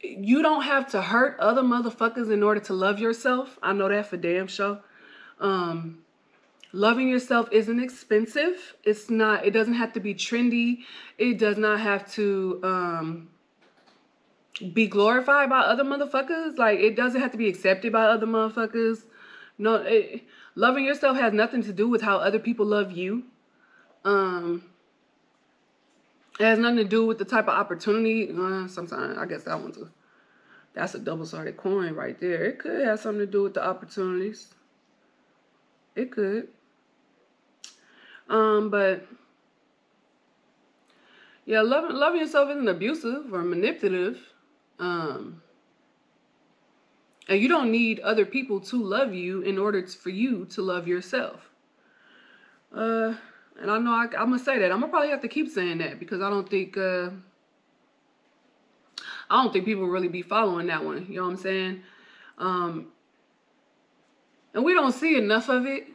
you 0.00 0.43
don't 0.43 0.62
have 0.62 0.90
to 0.90 1.00
hurt 1.00 1.40
other 1.40 1.62
motherfuckers 1.62 2.31
in 2.31 2.43
order 2.43 2.61
to 2.61 2.75
love 2.75 2.99
yourself. 2.99 3.59
I 3.62 3.73
know 3.73 3.88
that 3.88 4.07
for 4.07 4.19
damn 4.19 4.49
sure. 4.49 4.81
Um, 5.40 6.00
loving 6.72 7.08
yourself 7.08 7.48
isn't 7.52 7.80
expensive. 7.80 8.76
It's 8.84 9.10
not, 9.10 9.44
it 9.44 9.50
doesn't 9.50 9.75
have 9.75 9.92
to 9.94 10.00
be 10.00 10.14
trendy. 10.14 10.80
It 11.16 11.38
does 11.38 11.58
not 11.58 11.80
have 11.80 12.10
to 12.12 12.60
um 12.62 13.28
be 14.72 14.88
glorified 14.88 15.48
by 15.48 15.60
other 15.60 15.84
motherfuckers. 15.84 16.58
Like 16.58 16.80
it 16.80 16.96
doesn't 16.96 17.20
have 17.20 17.32
to 17.32 17.38
be 17.38 17.48
accepted 17.48 17.92
by 17.92 18.04
other 18.04 18.26
motherfuckers. 18.26 19.04
No, 19.56 19.76
it, 19.76 20.22
loving 20.54 20.84
yourself 20.84 21.16
has 21.16 21.32
nothing 21.32 21.62
to 21.62 21.72
do 21.72 21.88
with 21.88 22.02
how 22.02 22.18
other 22.18 22.38
people 22.38 22.66
love 22.66 22.92
you. 22.92 23.25
Um, 24.04 24.64
it 26.38 26.44
has 26.44 26.58
nothing 26.58 26.78
to 26.78 26.84
do 26.84 27.06
with 27.06 27.18
the 27.18 27.25
type 27.25 27.48
of 27.48 27.54
opportunity. 27.54 28.30
Uh, 28.30 28.68
sometimes 28.68 29.18
I 29.18 29.26
guess 29.26 29.44
that 29.44 29.60
one's 29.60 29.78
a 29.78 29.90
that's 30.75 30.94
a 30.94 30.98
double-sided 31.00 31.56
coin 31.56 31.94
right 31.94 32.18
there. 32.20 32.44
It 32.44 32.60
could 32.60 32.87
have 32.87 33.00
something 33.00 33.20
to 33.20 33.26
do 33.26 33.42
with 33.42 33.54
the 33.54 33.66
opportunities. 33.66 34.54
It 35.96 36.12
could. 36.12 36.48
Um, 38.28 38.70
but 38.70 39.06
yeah, 41.44 41.62
loving 41.62 41.97
loving 41.97 42.20
yourself 42.20 42.50
isn't 42.50 42.68
abusive 42.68 43.32
or 43.32 43.42
manipulative. 43.42 44.18
Um, 44.78 45.42
and 47.28 47.40
you 47.40 47.49
don't 47.49 47.70
need 47.70 48.00
other 48.00 48.25
people 48.25 48.61
to 48.61 48.82
love 48.82 49.12
you 49.12 49.42
in 49.42 49.58
order 49.58 49.82
to, 49.82 49.99
for 49.99 50.11
you 50.11 50.47
to 50.47 50.62
love 50.62 50.88
yourself. 50.88 51.50
Uh, 52.75 53.14
and 53.61 53.70
I 53.70 53.78
know 53.78 53.92
I, 53.92 54.04
am 54.04 54.30
gonna 54.30 54.38
say 54.38 54.58
that. 54.58 54.70
I'm 54.70 54.80
gonna 54.80 54.88
probably 54.90 55.11
have 55.11 55.23
to 55.23 55.28
keep 55.28 55.49
saying 55.50 55.78
that 55.78 55.99
because 55.99 56.23
I 56.23 56.30
don't 56.30 56.49
think 56.49 56.76
uh, 56.76 57.11
I 59.30 59.42
don't 59.42 59.52
think 59.52 59.64
people 59.64 59.87
really 59.87 60.08
be 60.08 60.23
following 60.23 60.66
that 60.68 60.85
one. 60.85 61.06
You 61.08 61.16
know 61.16 61.25
what 61.25 61.30
I'm 61.30 61.37
saying? 61.37 61.82
Um, 62.38 62.87
and 64.54 64.64
we 64.64 64.75
don't 64.75 64.92
see 64.92 65.16
enough 65.16 65.49
of 65.49 65.66
it. 65.66 65.87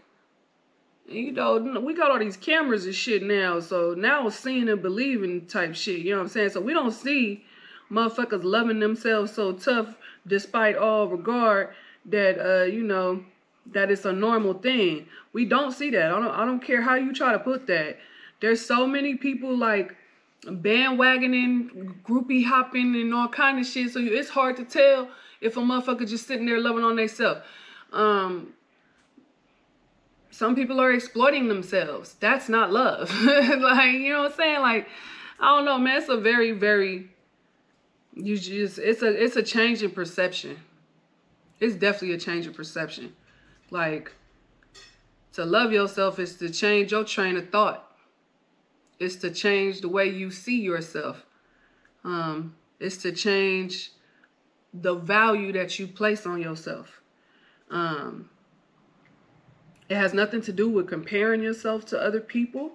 You 1.14 1.32
know, 1.32 1.80
we 1.80 1.94
got 1.94 2.12
all 2.12 2.20
these 2.20 2.38
cameras 2.38 2.86
and 2.86 2.96
shit 2.96 3.24
now, 3.24 3.60
so 3.60 3.94
now 3.98 4.28
it's 4.28 4.38
seeing 4.38 4.70
and 4.70 4.82
believing 4.82 5.46
type 5.46 5.76
shit. 5.76 6.00
You 6.00 6.12
know 6.12 6.18
what 6.18 6.24
I'm 6.24 6.30
saying? 6.30 6.50
So 6.50 6.62
we 6.62 6.74
don't 6.74 6.92
see 6.92 7.44
motherfuckers 7.92 8.44
loving 8.44 8.80
themselves 8.80 9.34
so 9.34 9.54
tough 9.54 9.96
despite 10.26 10.76
all 10.76 11.08
regard 11.08 11.70
that 12.06 12.40
uh 12.40 12.64
you 12.64 12.84
know 12.84 13.24
that 13.72 13.92
it's 13.92 14.06
a 14.06 14.12
normal 14.12 14.54
thing. 14.54 15.08
We 15.32 15.46
don't 15.46 15.72
see 15.72 15.90
that. 15.92 16.06
I 16.06 16.20
don't 16.20 16.28
I 16.28 16.46
don't 16.46 16.60
care 16.60 16.82
how 16.82 16.96
you 16.96 17.14
try 17.14 17.32
to 17.32 17.40
put 17.40 17.68
that. 17.68 17.98
There's 18.42 18.66
so 18.66 18.86
many 18.86 19.16
people 19.16 19.56
like 19.56 19.96
bandwagoning, 20.46 22.02
groupie 22.04 22.46
hopping 22.46 22.96
and 22.96 23.14
all 23.14 23.30
kind 23.30 23.60
of 23.60 23.66
shit. 23.66 23.92
So 23.92 24.00
it's 24.02 24.30
hard 24.30 24.58
to 24.58 24.66
tell 24.66 25.10
if 25.40 25.56
a 25.56 25.62
motherfucker 25.62 26.08
just 26.08 26.28
sitting 26.28 26.46
there 26.46 26.60
loving 26.60 26.84
on 26.84 26.96
themselves. 26.96 27.42
Um 27.92 28.54
some 30.34 30.56
people 30.56 30.82
are 30.82 30.92
exploiting 30.92 31.48
themselves. 31.48 32.16
That's 32.20 32.50
not 32.50 32.72
love. 32.72 33.14
like, 33.24 33.94
you 33.94 34.12
know 34.12 34.24
what 34.24 34.32
I'm 34.32 34.38
saying? 34.38 34.62
Like, 34.62 34.88
I 35.40 35.56
don't 35.56 35.66
know, 35.66 35.78
man. 35.78 35.98
It's 35.98 36.10
a 36.10 36.18
very, 36.18 36.52
very 36.52 37.10
you 38.16 38.38
just 38.38 38.80
it's 38.80 39.02
a 39.02 39.24
it's 39.24 39.36
a 39.36 39.44
change 39.44 39.84
in 39.84 39.92
perception. 39.92 40.58
It's 41.60 41.76
definitely 41.76 42.16
a 42.16 42.20
change 42.20 42.48
in 42.48 42.54
perception. 42.54 43.14
Like 43.70 44.12
to 45.34 45.46
love 45.46 45.72
yourself 45.72 46.20
is 46.20 46.36
to 46.38 46.50
change 46.50 46.92
your 46.92 47.04
train 47.04 47.38
of 47.38 47.50
thought. 47.50 47.92
It's 49.00 49.16
to 49.18 49.32
change 49.32 49.82
the 49.82 49.90
way 49.90 50.10
you 50.10 50.32
see 50.32 50.62
yourself. 50.62 51.26
Um, 52.04 52.56
it's 52.80 52.98
to 52.98 53.12
change 53.12 53.92
the 54.74 54.96
value 54.96 55.52
that 55.54 55.78
you 55.80 55.88
place 55.88 56.26
on 56.26 56.42
yourself. 56.42 57.02
Um, 57.70 58.30
it 59.90 59.96
has 59.96 60.14
nothing 60.14 60.42
to 60.42 60.54
do 60.54 60.70
with 60.70 60.88
comparing 60.88 61.42
yourself 61.42 61.86
to 61.86 62.00
other 62.00 62.22
people 62.22 62.74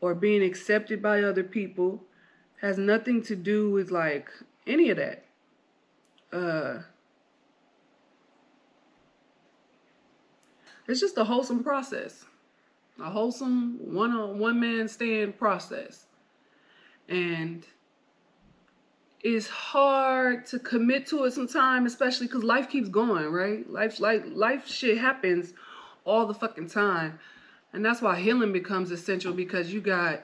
or 0.00 0.14
being 0.14 0.42
accepted 0.42 1.02
by 1.02 1.22
other 1.22 1.44
people 1.44 2.02
has 2.60 2.78
nothing 2.78 3.22
to 3.22 3.36
do 3.36 3.70
with 3.70 3.90
like 3.90 4.30
any 4.66 4.90
of 4.90 4.96
that. 4.96 5.24
Uh, 6.32 6.80
it's 10.88 11.00
just 11.00 11.18
a 11.18 11.24
wholesome 11.24 11.62
process, 11.62 12.24
a 13.00 13.10
wholesome 13.10 13.78
one 13.80 14.12
on 14.12 14.38
one 14.38 14.58
man 14.58 14.88
stand 14.88 15.38
process, 15.38 16.06
and 17.08 17.66
it's 19.22 19.48
hard 19.48 20.46
to 20.46 20.58
commit 20.58 21.06
to 21.08 21.24
it 21.24 21.32
sometimes, 21.32 21.92
especially 21.92 22.26
because 22.26 22.44
life 22.44 22.68
keeps 22.68 22.88
going, 22.88 23.26
right? 23.26 23.68
Life 23.70 24.00
like 24.00 24.24
life 24.28 24.68
shit 24.68 24.98
happens 24.98 25.52
all 26.06 26.26
the 26.26 26.34
fucking 26.34 26.68
time, 26.68 27.18
and 27.72 27.84
that's 27.84 28.00
why 28.00 28.18
healing 28.18 28.52
becomes 28.52 28.90
essential 28.90 29.32
because 29.32 29.72
you 29.72 29.80
got 29.80 30.22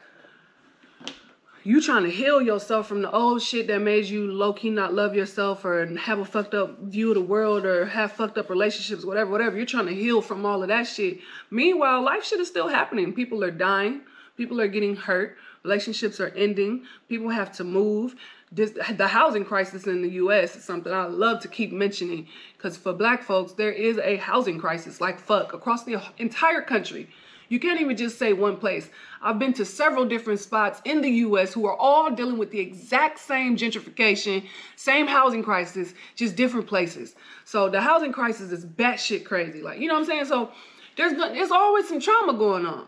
you 1.65 1.81
trying 1.81 2.03
to 2.03 2.11
heal 2.11 2.43
yourself 2.43 2.89
from 2.89 3.03
the 3.03 3.11
old 3.11 3.41
shit 3.41 3.69
that 3.69 3.81
made 3.81 4.07
you 4.07 4.33
low 4.33 4.53
key 4.53 4.71
not 4.71 4.95
love 4.95 5.15
yourself 5.15 5.65
or 5.65 5.87
have 5.97 6.19
a 6.19 6.25
fucked 6.25 6.55
up 6.55 6.81
view 6.81 7.11
of 7.11 7.15
the 7.15 7.21
world 7.21 7.65
or 7.65 7.87
have 7.87 8.13
fucked 8.13 8.37
up 8.37 8.51
relationships, 8.51 9.05
whatever, 9.05 9.31
whatever. 9.31 9.57
You're 9.57 9.67
trying 9.67 9.87
to 9.87 9.95
heal 9.95 10.23
from 10.23 10.45
all 10.45 10.63
of 10.63 10.69
that 10.69 10.89
shit. 10.89 11.21
Meanwhile, 11.51 12.03
life 12.03 12.25
shit 12.25 12.41
is 12.41 12.49
still 12.49 12.67
happening. 12.67 13.13
People 13.13 13.45
are 13.45 13.53
dying. 13.53 14.01
People 14.37 14.61
are 14.61 14.67
getting 14.67 14.97
hurt. 14.97 15.37
Relationships 15.63 16.19
are 16.19 16.31
ending. 16.31 16.85
People 17.09 17.29
have 17.29 17.53
to 17.53 17.65
move. 17.65 18.17
This, 18.55 18.73
the 18.97 19.09
housing 19.09 19.47
crisis 19.47 19.87
in 19.87 20.03
the 20.03 20.11
U.S. 20.11 20.55
is 20.57 20.63
something 20.65 20.93
I 20.93 21.07
love 21.07 21.41
to 21.41 21.49
keep 21.49 21.73
mentioning 21.73 22.29
because 22.57 22.77
for 22.77 22.93
black 22.93 23.23
folks, 23.23 23.53
there 23.53 23.73
is 23.73 23.97
a 23.99 24.17
housing 24.17 24.59
crisis 24.59 25.01
like 25.01 25.19
fuck 25.19 25.55
across 25.55 25.85
the 25.85 26.03
entire 26.19 26.61
country. 26.61 27.09
You 27.53 27.61
can't 27.61 27.81
even 27.83 27.99
just 27.99 28.19
say 28.19 28.33
one 28.33 28.57
place. 28.57 28.89
I've 29.21 29.39
been 29.39 29.53
to 29.55 29.65
several 29.67 30.07
different 30.07 30.41
spots 30.41 30.81
in 30.87 31.03
the 31.03 31.11
US 31.27 31.53
who 31.53 31.67
are 31.67 31.77
all 31.77 32.11
dealing 32.11 32.39
with 32.39 32.51
the 32.51 32.61
exact 32.61 33.19
same 33.19 33.59
gentrification, 33.59 34.47
same 34.77 35.07
housing 35.07 35.43
crisis, 35.43 35.93
just 36.15 36.35
different 36.35 36.67
places. 36.67 37.15
So 37.45 37.69
the 37.69 37.81
housing 37.81 38.11
crisis 38.11 38.53
is 38.53 38.65
batshit 38.65 39.25
crazy. 39.25 39.61
Like, 39.61 39.81
you 39.81 39.89
know 39.89 39.93
what 39.93 40.01
I'm 40.01 40.07
saying? 40.07 40.25
So 40.25 40.51
there's 40.97 41.13
there's 41.13 41.51
always 41.51 41.89
some 41.89 42.01
trauma 42.01 42.33
going 42.33 42.65
on. 42.65 42.87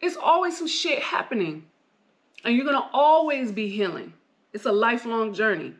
It's 0.00 0.16
always 0.16 0.56
some 0.56 0.68
shit 0.68 1.00
happening. 1.02 1.66
And 2.44 2.56
you're 2.56 2.64
gonna 2.64 2.88
always 2.92 3.52
be 3.52 3.68
healing. 3.68 4.14
It's 4.58 4.66
a 4.66 4.72
lifelong 4.72 5.34
journey. 5.34 5.74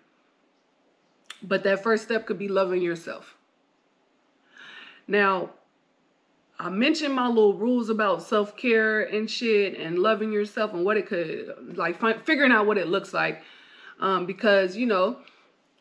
But 1.42 1.64
that 1.64 1.82
first 1.82 2.04
step 2.04 2.26
could 2.26 2.38
be 2.38 2.47
loving 2.47 2.80
yourself. 2.80 3.37
Now, 5.08 5.50
I 6.61 6.68
mentioned 6.68 7.12
my 7.12 7.26
little 7.26 7.54
rules 7.54 7.90
about 7.90 8.23
self 8.23 8.56
care 8.56 9.00
and 9.00 9.28
shit 9.28 9.76
and 9.76 9.99
loving 9.99 10.30
yourself 10.30 10.75
and 10.75 10.85
what 10.85 10.97
it 10.97 11.08
could 11.08 11.76
like 11.76 11.99
figuring 12.25 12.52
out 12.52 12.66
what 12.66 12.78
it 12.78 12.87
looks 12.87 13.12
like. 13.12 13.42
Um, 13.99 14.26
because 14.26 14.76
you 14.76 14.87
know, 14.87 15.18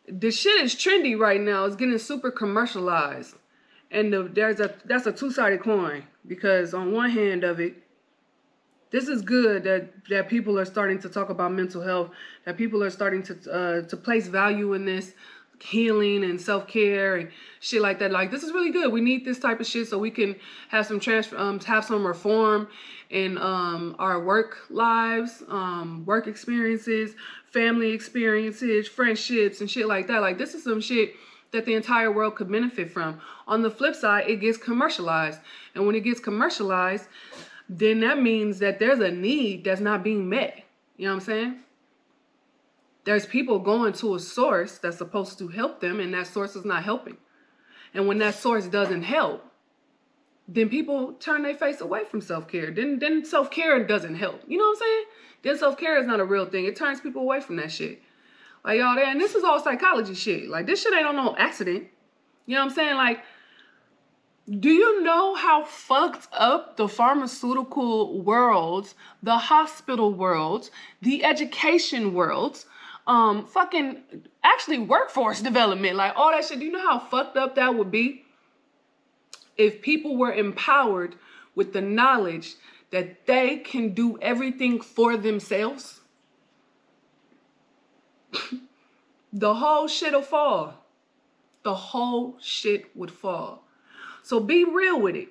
the 0.07 0.31
shit 0.31 0.59
is 0.63 0.73
trendy 0.73 1.15
right 1.15 1.39
now. 1.39 1.65
It's 1.65 1.75
getting 1.75 1.99
super 1.99 2.31
commercialized, 2.31 3.35
and 3.91 4.11
the, 4.11 4.23
there's 4.23 4.59
a 4.59 4.73
that's 4.85 5.05
a 5.05 5.11
two 5.11 5.29
sided 5.29 5.61
coin 5.61 6.01
because 6.25 6.73
on 6.73 6.91
one 6.91 7.11
hand 7.11 7.43
of 7.43 7.59
it, 7.59 7.75
this 8.91 9.07
is 9.07 9.21
good 9.21 9.63
that 9.63 9.89
that 10.09 10.29
people 10.29 10.57
are 10.57 10.65
starting 10.65 10.99
to 10.99 11.09
talk 11.09 11.29
about 11.29 11.51
mental 11.51 11.81
health, 11.81 12.11
that 12.45 12.57
people 12.57 12.83
are 12.83 12.89
starting 12.89 13.23
to 13.23 13.51
uh, 13.51 13.81
to 13.87 13.97
place 13.97 14.27
value 14.27 14.73
in 14.73 14.85
this 14.85 15.13
healing 15.59 16.23
and 16.23 16.39
self-care 16.39 17.15
and 17.15 17.31
shit 17.59 17.81
like 17.81 17.99
that. 17.99 18.11
Like 18.11 18.31
this 18.31 18.43
is 18.43 18.51
really 18.51 18.71
good. 18.71 18.91
We 18.91 19.01
need 19.01 19.25
this 19.25 19.39
type 19.39 19.59
of 19.59 19.65
shit 19.65 19.87
so 19.87 19.97
we 19.97 20.11
can 20.11 20.35
have 20.69 20.85
some 20.85 20.99
transfer 20.99 21.37
um 21.37 21.59
have 21.61 21.83
some 21.83 22.05
reform 22.05 22.67
in 23.09 23.37
um 23.37 23.95
our 23.99 24.23
work 24.23 24.57
lives 24.69 25.43
um 25.47 26.03
work 26.05 26.27
experiences 26.27 27.15
family 27.51 27.91
experiences 27.91 28.87
friendships 28.87 29.61
and 29.61 29.69
shit 29.69 29.87
like 29.87 30.07
that. 30.07 30.21
Like 30.21 30.37
this 30.37 30.53
is 30.53 30.63
some 30.63 30.81
shit 30.81 31.15
that 31.51 31.65
the 31.65 31.73
entire 31.73 32.11
world 32.11 32.35
could 32.35 32.51
benefit 32.51 32.91
from. 32.91 33.19
On 33.47 33.61
the 33.61 33.71
flip 33.71 33.95
side 33.95 34.29
it 34.29 34.37
gets 34.37 34.57
commercialized. 34.57 35.39
And 35.73 35.85
when 35.87 35.95
it 35.95 36.01
gets 36.01 36.19
commercialized 36.19 37.07
then 37.69 37.99
that 37.99 38.21
means 38.21 38.59
that 38.59 38.79
there's 38.79 38.99
a 38.99 39.11
need 39.11 39.63
that's 39.63 39.81
not 39.81 40.03
being 40.03 40.27
met 40.29 40.63
you 40.97 41.05
know 41.05 41.13
what 41.13 41.21
i'm 41.21 41.25
saying 41.25 41.59
there's 43.07 43.25
people 43.25 43.59
going 43.59 43.93
to 43.93 44.15
a 44.15 44.19
source 44.19 44.79
that's 44.79 44.97
supposed 44.97 45.39
to 45.39 45.47
help 45.47 45.79
them, 45.79 46.01
and 46.01 46.13
that 46.13 46.27
source 46.27 46.57
is 46.57 46.65
not 46.65 46.83
helping. 46.83 47.15
And 47.93 48.05
when 48.05 48.17
that 48.17 48.35
source 48.35 48.67
doesn't 48.67 49.03
help, 49.03 49.45
then 50.45 50.67
people 50.67 51.13
turn 51.13 51.43
their 51.43 51.55
face 51.55 51.79
away 51.79 52.03
from 52.03 52.19
self-care. 52.19 52.69
Then 52.69 52.99
then 52.99 53.23
self-care 53.23 53.87
doesn't 53.87 54.15
help. 54.15 54.41
You 54.45 54.57
know 54.57 54.65
what 54.65 54.71
I'm 54.71 54.79
saying? 54.81 55.03
Then 55.41 55.57
self-care 55.57 55.97
is 55.97 56.05
not 56.05 56.19
a 56.19 56.25
real 56.25 56.47
thing. 56.47 56.65
It 56.65 56.75
turns 56.75 56.99
people 56.99 57.21
away 57.21 57.39
from 57.39 57.55
that 57.55 57.71
shit. 57.71 58.01
Like 58.65 58.79
y'all 58.79 58.99
and 58.99 59.21
this 59.21 59.35
is 59.35 59.43
all 59.45 59.61
psychology 59.61 60.13
shit. 60.13 60.49
Like 60.49 60.65
this 60.65 60.83
shit 60.83 60.93
ain't 60.93 61.07
on 61.07 61.15
no 61.15 61.33
accident. 61.37 61.87
You 62.45 62.55
know 62.55 62.65
what 62.65 62.71
I'm 62.71 62.75
saying? 62.75 62.95
Like, 62.97 63.23
do 64.49 64.69
you 64.69 65.03
know 65.03 65.35
how 65.35 65.65
fucked 65.65 66.27
up 66.31 66.77
the 66.77 66.87
pharmaceutical 66.87 68.21
world, 68.21 68.93
the 69.21 69.37
hospital 69.37 70.13
world, 70.13 70.69
the 71.01 71.25
education 71.25 72.13
world, 72.13 72.63
um, 73.07 73.45
fucking 73.45 74.03
actually 74.43 74.79
workforce 74.79 75.41
development, 75.41 75.97
like 75.97 76.13
all 76.15 76.31
that 76.31 76.45
shit. 76.45 76.59
Do 76.59 76.65
you 76.65 76.71
know 76.71 76.87
how 76.87 76.99
fucked 76.99 77.35
up 77.35 77.55
that 77.55 77.75
would 77.75 77.91
be? 77.91 78.23
If 79.57 79.81
people 79.81 80.15
were 80.15 80.31
empowered 80.33 81.15
with 81.53 81.73
the 81.73 81.81
knowledge 81.81 82.55
that 82.91 83.25
they 83.25 83.57
can 83.57 83.93
do 83.93 84.17
everything 84.21 84.79
for 84.79 85.17
themselves, 85.17 85.99
the 89.33 89.55
whole 89.55 89.87
shit'll 89.87 90.21
fall. 90.21 90.85
The 91.63 91.75
whole 91.75 92.37
shit 92.39 92.95
would 92.95 93.11
fall. 93.11 93.66
So 94.27 94.41
be 94.41 94.65
real 94.65 94.99
with 94.99 95.15
it. 95.15 95.29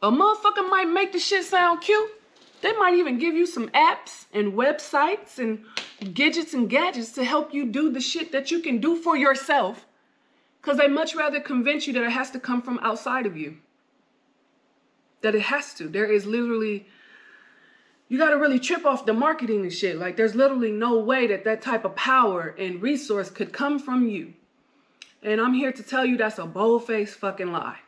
A 0.00 0.12
motherfucker 0.12 0.70
might 0.70 0.84
make 0.84 1.10
the 1.10 1.18
shit 1.18 1.44
sound 1.44 1.80
cute. 1.80 2.08
They 2.60 2.72
might 2.74 2.94
even 2.94 3.18
give 3.18 3.34
you 3.34 3.46
some 3.46 3.68
apps 3.70 4.26
and 4.32 4.52
websites 4.52 5.40
and 5.40 5.64
gadgets 6.14 6.54
and 6.54 6.70
gadgets 6.70 7.10
to 7.14 7.24
help 7.24 7.52
you 7.52 7.66
do 7.66 7.90
the 7.90 8.00
shit 8.00 8.30
that 8.30 8.52
you 8.52 8.60
can 8.60 8.78
do 8.78 8.94
for 8.94 9.16
yourself. 9.16 9.86
Because 10.62 10.78
they 10.78 10.86
much 10.86 11.16
rather 11.16 11.40
convince 11.40 11.88
you 11.88 11.92
that 11.94 12.04
it 12.04 12.12
has 12.12 12.30
to 12.30 12.38
come 12.38 12.62
from 12.62 12.78
outside 12.78 13.26
of 13.26 13.36
you. 13.36 13.56
That 15.22 15.34
it 15.34 15.42
has 15.42 15.74
to. 15.74 15.88
There 15.88 16.06
is 16.06 16.26
literally, 16.26 16.86
you 18.08 18.18
got 18.18 18.30
to 18.30 18.36
really 18.36 18.60
trip 18.60 18.86
off 18.86 19.04
the 19.04 19.14
marketing 19.14 19.62
and 19.62 19.72
shit. 19.72 19.98
Like, 19.98 20.16
there's 20.16 20.36
literally 20.36 20.70
no 20.70 21.00
way 21.00 21.26
that 21.26 21.42
that 21.42 21.62
type 21.62 21.84
of 21.84 21.96
power 21.96 22.54
and 22.56 22.80
resource 22.80 23.30
could 23.30 23.52
come 23.52 23.80
from 23.80 24.08
you. 24.08 24.34
And 25.22 25.40
I'm 25.40 25.54
here 25.54 25.72
to 25.72 25.82
tell 25.82 26.04
you 26.04 26.16
that's 26.16 26.38
a 26.38 26.46
bold 26.46 26.86
faced 26.86 27.18
fucking 27.18 27.52
lie. 27.52 27.78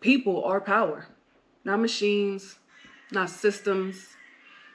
People 0.00 0.44
are 0.44 0.60
power, 0.60 1.06
not 1.64 1.80
machines, 1.80 2.58
not 3.10 3.30
systems, 3.30 4.16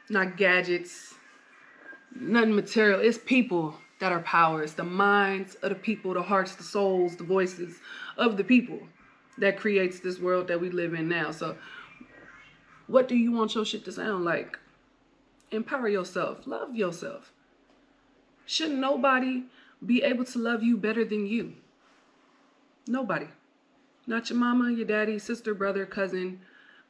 not 0.09 0.37
gadgets, 0.37 1.13
nothing 2.15 2.55
material. 2.55 2.99
It's 2.99 3.17
people 3.17 3.75
that 3.99 4.11
are 4.11 4.21
power. 4.21 4.63
It's 4.63 4.73
the 4.73 4.83
minds 4.83 5.55
of 5.55 5.69
the 5.69 5.75
people, 5.75 6.13
the 6.13 6.21
hearts, 6.21 6.55
the 6.55 6.63
souls, 6.63 7.15
the 7.15 7.23
voices 7.23 7.79
of 8.17 8.37
the 8.37 8.43
people 8.43 8.79
that 9.37 9.57
creates 9.57 9.99
this 9.99 10.19
world 10.19 10.47
that 10.47 10.59
we 10.59 10.69
live 10.69 10.93
in 10.93 11.07
now. 11.07 11.31
So, 11.31 11.57
what 12.87 13.07
do 13.07 13.15
you 13.15 13.31
want 13.31 13.55
your 13.55 13.65
shit 13.65 13.85
to 13.85 13.91
sound 13.91 14.25
like? 14.25 14.59
Empower 15.51 15.87
yourself, 15.87 16.45
love 16.45 16.75
yourself. 16.75 17.31
Shouldn't 18.45 18.79
nobody 18.79 19.43
be 19.85 20.03
able 20.03 20.25
to 20.25 20.39
love 20.39 20.63
you 20.63 20.77
better 20.77 21.05
than 21.05 21.25
you? 21.25 21.53
Nobody. 22.87 23.27
Not 24.05 24.29
your 24.29 24.39
mama, 24.39 24.71
your 24.71 24.85
daddy, 24.85 25.17
sister, 25.19 25.53
brother, 25.53 25.85
cousin, 25.85 26.41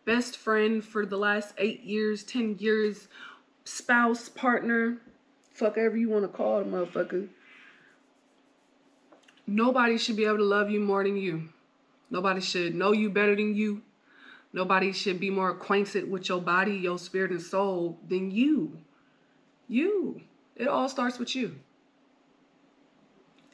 best 0.06 0.38
friend 0.38 0.84
for 0.84 1.06
the 1.06 1.18
last 1.18 1.54
eight 1.58 1.84
years, 1.84 2.24
10 2.24 2.58
years, 2.60 3.08
spouse, 3.64 4.30
partner, 4.30 4.98
fuck 5.54 5.78
ever 5.78 5.96
you 5.96 6.10
want 6.10 6.24
to 6.24 6.28
call 6.28 6.60
a 6.60 6.64
motherfucker. 6.64 7.28
Nobody 9.46 9.98
should 9.98 10.16
be 10.16 10.26
able 10.26 10.38
to 10.38 10.44
love 10.44 10.72
you 10.72 10.80
more 10.80 11.04
than 11.04 11.18
you. 11.18 11.50
Nobody 12.10 12.42
should 12.42 12.76
know 12.76 12.92
you 12.92 13.10
better 13.10 13.36
than 13.36 13.56
you. 13.56 13.82
Nobody 14.54 14.92
should 14.92 15.20
be 15.20 15.30
more 15.30 15.50
acquainted 15.50 16.10
with 16.10 16.30
your 16.30 16.40
body, 16.40 16.76
your 16.76 17.00
spirit, 17.00 17.32
and 17.32 17.42
soul 17.42 17.98
than 18.08 18.32
you. 18.32 18.78
You. 19.68 20.22
It 20.56 20.68
all 20.68 20.88
starts 20.88 21.18
with 21.18 21.36
you. 21.36 21.56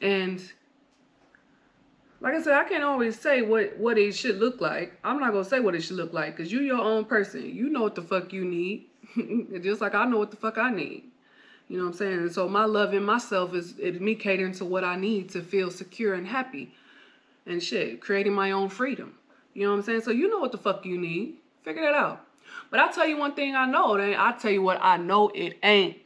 And 0.00 0.42
like 2.20 2.34
I 2.34 2.42
said, 2.42 2.54
I 2.54 2.64
can't 2.64 2.84
always 2.84 3.18
say 3.18 3.42
what 3.42 3.76
what 3.78 3.98
it 3.98 4.14
should 4.14 4.38
look 4.38 4.60
like. 4.60 4.98
I'm 5.04 5.20
not 5.20 5.32
gonna 5.32 5.44
say 5.44 5.60
what 5.60 5.74
it 5.74 5.82
should 5.82 5.96
look 5.96 6.12
like 6.12 6.36
because 6.36 6.52
you're 6.52 6.62
your 6.62 6.80
own 6.80 7.04
person. 7.04 7.54
You 7.54 7.70
know 7.70 7.82
what 7.82 7.94
the 7.94 8.02
fuck 8.02 8.32
you 8.32 8.44
need, 8.44 8.86
just 9.62 9.80
like 9.80 9.94
I 9.94 10.04
know 10.04 10.18
what 10.18 10.30
the 10.30 10.36
fuck 10.36 10.58
I 10.58 10.70
need. 10.70 11.04
You 11.68 11.78
know 11.78 11.84
what 11.84 11.90
I'm 11.90 11.96
saying? 11.96 12.30
So 12.30 12.48
my 12.48 12.64
love 12.64 12.94
in 12.94 13.04
myself 13.04 13.54
is, 13.54 13.76
me 13.76 14.16
catering 14.16 14.52
to 14.54 14.64
what 14.64 14.82
I 14.82 14.96
need 14.96 15.30
to 15.30 15.40
feel 15.40 15.70
secure 15.70 16.14
and 16.14 16.26
happy, 16.26 16.74
and 17.46 17.62
shit, 17.62 18.00
creating 18.00 18.32
my 18.32 18.50
own 18.50 18.68
freedom. 18.68 19.14
You 19.54 19.64
know 19.64 19.70
what 19.70 19.78
I'm 19.78 19.82
saying? 19.84 20.00
So 20.02 20.10
you 20.10 20.28
know 20.28 20.38
what 20.40 20.52
the 20.52 20.58
fuck 20.58 20.84
you 20.84 20.98
need. 20.98 21.36
Figure 21.62 21.82
that 21.82 21.94
out. 21.94 22.26
But 22.70 22.80
I 22.80 22.90
tell 22.90 23.06
you 23.06 23.16
one 23.16 23.34
thing 23.34 23.54
I 23.54 23.66
know, 23.66 23.96
then 23.96 24.14
I 24.18 24.32
tell 24.32 24.50
you 24.50 24.62
what 24.62 24.78
I 24.82 24.96
know 24.96 25.28
it 25.28 25.58
ain't. 25.62 25.96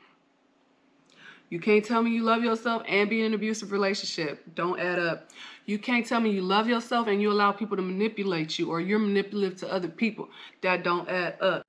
You 1.51 1.61
can't 1.61 1.85
tell 1.85 2.03
me 2.03 2.11
you 2.11 2.23
love 2.23 2.43
yourself 2.43 2.83
and 2.89 3.09
be 3.09 3.21
in 3.21 3.27
an 3.27 3.35
abusive 3.35 3.71
relationship. 3.71 4.43
Don't 4.55 4.81
add 4.81 4.99
up. 4.99 5.31
You 5.67 5.79
can't 5.79 6.05
tell 6.05 6.21
me 6.21 6.31
you 6.31 6.43
love 6.43 6.69
yourself 6.69 7.07
and 7.07 7.23
you 7.23 7.31
allow 7.31 7.53
people 7.53 7.77
to 7.77 7.83
manipulate 7.83 8.59
you 8.59 8.71
or 8.71 8.81
you're 8.81 8.99
manipulative 8.99 9.59
to 9.61 9.73
other 9.73 9.89
people. 9.89 10.29
That 10.63 10.83
don't 10.83 11.09
add 11.09 11.37
up. 11.41 11.67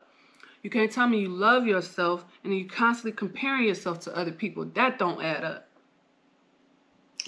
You 0.64 0.70
can't 0.70 0.92
tell 0.92 1.08
me 1.08 1.20
you 1.20 1.30
love 1.30 1.68
yourself 1.68 2.26
and 2.44 2.58
you 2.58 2.68
constantly 2.68 3.12
comparing 3.12 3.68
yourself 3.68 4.00
to 4.02 4.18
other 4.18 4.32
people. 4.32 4.66
That 4.66 4.98
don't 4.98 5.24
add 5.24 5.44
up. 5.44 5.68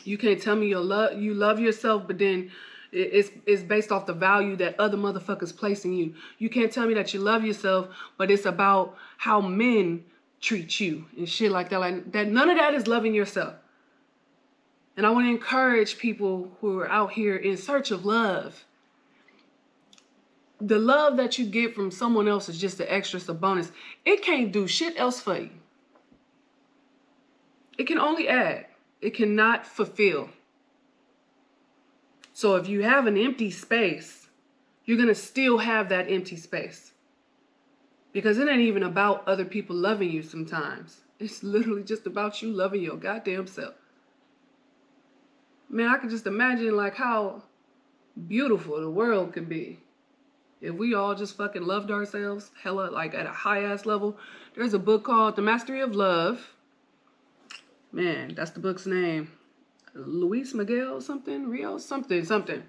You 0.04 0.18
can't 0.18 0.42
tell 0.42 0.56
me 0.56 0.68
you 0.68 0.80
love 0.80 1.22
you 1.22 1.34
love 1.34 1.60
yourself, 1.60 2.08
but 2.08 2.18
then 2.18 2.50
it's 2.92 3.30
it's 3.46 3.62
based 3.62 3.92
off 3.92 4.06
the 4.06 4.14
value 4.14 4.56
that 4.56 4.80
other 4.80 4.98
motherfuckers 4.98 5.56
place 5.56 5.86
in 5.86 5.94
you. 5.94 6.16
You 6.40 6.50
can't 6.50 6.72
tell 6.72 6.88
me 6.88 6.94
that 6.96 7.14
you 7.14 7.20
love 7.20 7.44
yourself, 7.44 7.90
but 8.18 8.32
it's 8.32 8.46
about 8.46 8.98
how 9.18 9.42
men 9.42 10.04
treat 10.40 10.80
you 10.80 11.06
and 11.18 11.28
shit 11.28 11.52
like 11.52 11.70
that. 11.70 11.80
Like 11.80 12.12
that 12.12 12.28
none 12.28 12.50
of 12.50 12.58
that 12.58 12.74
is 12.74 12.88
loving 12.88 13.14
yourself. 13.14 13.56
And 14.96 15.06
I 15.06 15.12
want 15.12 15.26
to 15.28 15.30
encourage 15.32 15.98
people 15.98 16.52
who 16.60 16.80
are 16.80 16.90
out 16.90 17.12
here 17.12 17.36
in 17.36 17.56
search 17.56 17.92
of 17.92 18.06
love. 18.06 18.66
The 20.60 20.80
love 20.80 21.18
that 21.18 21.38
you 21.38 21.46
get 21.46 21.76
from 21.76 21.92
someone 21.92 22.28
else 22.28 22.50
is 22.50 22.60
just 22.60 22.80
an 22.80 22.88
extra, 22.90 23.20
it's 23.20 23.30
a 23.30 23.34
bonus. 23.34 23.72
It 24.06 24.24
can't 24.24 24.52
do 24.52 24.68
shit 24.68 25.00
else 25.00 25.22
for 25.22 25.38
you. 25.38 25.52
It 27.78 27.86
can 27.86 28.00
only 28.00 28.28
add. 28.28 28.66
It 29.02 29.12
cannot 29.12 29.68
fulfill. 29.68 30.30
So 32.34 32.56
if 32.56 32.68
you 32.68 32.82
have 32.82 33.06
an 33.06 33.18
empty 33.18 33.52
space, 33.52 34.28
you're 34.86 34.98
going 34.98 35.10
to 35.10 35.16
still 35.16 35.60
have 35.60 35.90
that 35.90 36.10
empty 36.10 36.38
space. 36.38 36.94
Because 38.18 38.40
it 38.40 38.50
ain't 38.50 38.62
even 38.62 38.82
about 38.82 39.28
other 39.28 39.46
people 39.46 39.76
loving 39.76 40.10
you 40.10 40.24
sometimes. 40.24 41.02
It's 41.20 41.44
literally 41.44 41.84
just 41.84 42.08
about 42.08 42.42
you 42.42 42.52
loving 42.52 42.82
your 42.82 42.98
goddamn 42.98 43.46
self. 43.46 43.76
Man, 45.70 45.88
I 45.88 46.00
could 46.00 46.10
just 46.10 46.26
imagine 46.26 46.76
like 46.76 46.96
how 46.96 47.44
beautiful 48.28 48.82
the 48.82 48.90
world 48.90 49.34
could 49.34 49.48
be 49.48 49.82
if 50.62 50.74
we 50.74 50.96
all 50.96 51.14
just 51.14 51.38
fucking 51.38 51.62
loved 51.62 51.92
ourselves 51.92 52.50
hella 52.64 52.90
like 52.90 53.14
at 53.14 53.28
a 53.28 53.32
high 53.32 53.62
ass 53.62 53.86
level. 53.86 54.18
There's 54.56 54.74
a 54.74 54.80
book 54.80 55.04
called 55.04 55.36
The 55.36 55.44
Mastery 55.44 55.82
of 55.82 55.94
Love. 55.94 56.56
Man, 57.92 58.34
that's 58.34 58.50
the 58.50 58.60
book's 58.60 58.88
name. 58.88 59.32
Luis 59.94 60.56
Miguel 60.56 61.02
something, 61.02 61.50
Rio 61.50 61.78
something, 61.78 62.26
something. 62.26 62.64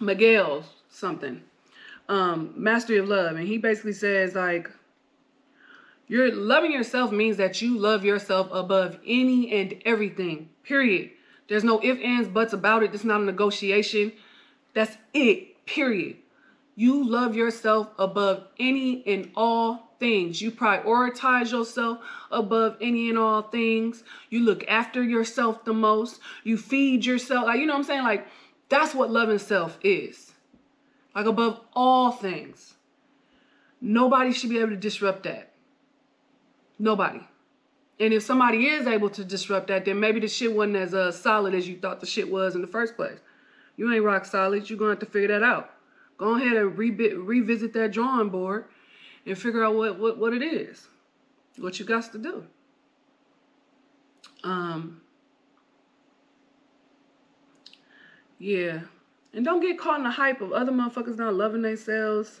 Miguel 0.00 0.64
something 0.88 1.44
um, 2.08 2.52
Mastery 2.56 2.98
of 2.98 3.08
Love, 3.08 3.36
and 3.36 3.46
he 3.46 3.58
basically 3.58 3.92
says 3.92 4.34
like 4.34 4.70
you're 6.08 6.32
loving 6.32 6.72
yourself 6.72 7.10
means 7.10 7.36
that 7.38 7.60
you 7.60 7.78
love 7.78 8.04
yourself 8.04 8.48
above 8.52 8.98
any 9.04 9.52
and 9.52 9.80
everything. 9.84 10.50
Period. 10.62 11.10
There's 11.48 11.64
no 11.64 11.82
ifs, 11.82 12.00
ands, 12.02 12.28
buts 12.28 12.52
about 12.52 12.82
it. 12.82 12.92
This 12.92 13.00
is 13.00 13.06
not 13.06 13.20
a 13.20 13.24
negotiation. 13.24 14.12
That's 14.72 14.96
it. 15.12 15.64
Period. 15.66 16.16
You 16.76 17.08
love 17.08 17.34
yourself 17.34 17.88
above 17.98 18.44
any 18.58 19.04
and 19.06 19.30
all 19.34 19.94
things. 19.98 20.40
You 20.40 20.52
prioritize 20.52 21.50
yourself 21.50 21.98
above 22.30 22.76
any 22.80 23.08
and 23.08 23.18
all 23.18 23.42
things. 23.42 24.04
You 24.30 24.40
look 24.40 24.64
after 24.68 25.02
yourself 25.02 25.64
the 25.64 25.72
most. 25.72 26.20
You 26.44 26.56
feed 26.56 27.04
yourself. 27.04 27.46
Like, 27.46 27.58
you 27.58 27.66
know 27.66 27.72
what 27.72 27.80
I'm 27.80 27.84
saying? 27.84 28.04
Like, 28.04 28.28
that's 28.68 28.94
what 28.94 29.10
loving 29.10 29.38
self 29.38 29.78
is 29.82 30.32
like 31.16 31.24
above 31.24 31.60
all 31.72 32.12
things. 32.12 32.74
Nobody 33.80 34.32
should 34.32 34.50
be 34.50 34.58
able 34.58 34.70
to 34.70 34.76
disrupt 34.76 35.22
that. 35.22 35.54
Nobody. 36.78 37.20
And 37.98 38.12
if 38.12 38.22
somebody 38.22 38.66
is 38.66 38.86
able 38.86 39.08
to 39.10 39.24
disrupt 39.24 39.68
that, 39.68 39.86
then 39.86 39.98
maybe 39.98 40.20
the 40.20 40.28
shit 40.28 40.54
wasn't 40.54 40.76
as 40.76 40.92
uh, 40.92 41.10
solid 41.10 41.54
as 41.54 41.66
you 41.66 41.78
thought 41.78 42.00
the 42.00 42.06
shit 42.06 42.30
was 42.30 42.54
in 42.54 42.60
the 42.60 42.66
first 42.66 42.96
place. 42.96 43.18
You 43.78 43.90
ain't 43.92 44.04
rock 44.04 44.26
solid. 44.26 44.68
You're 44.68 44.78
going 44.78 44.94
to 44.94 45.00
have 45.00 45.08
to 45.08 45.12
figure 45.12 45.28
that 45.28 45.42
out. 45.42 45.70
Go 46.18 46.36
ahead 46.36 46.54
and 46.54 46.76
re- 46.76 46.90
revisit 46.90 47.72
that 47.72 47.92
drawing 47.92 48.28
board 48.28 48.66
and 49.24 49.38
figure 49.38 49.64
out 49.64 49.74
what, 49.74 49.98
what, 49.98 50.18
what 50.18 50.34
it 50.34 50.42
is, 50.42 50.88
what 51.56 51.78
you 51.80 51.86
got 51.86 52.12
to 52.12 52.18
do. 52.18 52.44
Um, 54.44 55.00
yeah. 58.38 58.80
And 59.32 59.44
don't 59.44 59.60
get 59.60 59.78
caught 59.78 59.98
in 59.98 60.04
the 60.04 60.10
hype 60.10 60.40
of 60.40 60.52
other 60.52 60.72
motherfuckers 60.72 61.18
not 61.18 61.34
loving 61.34 61.62
themselves. 61.62 62.40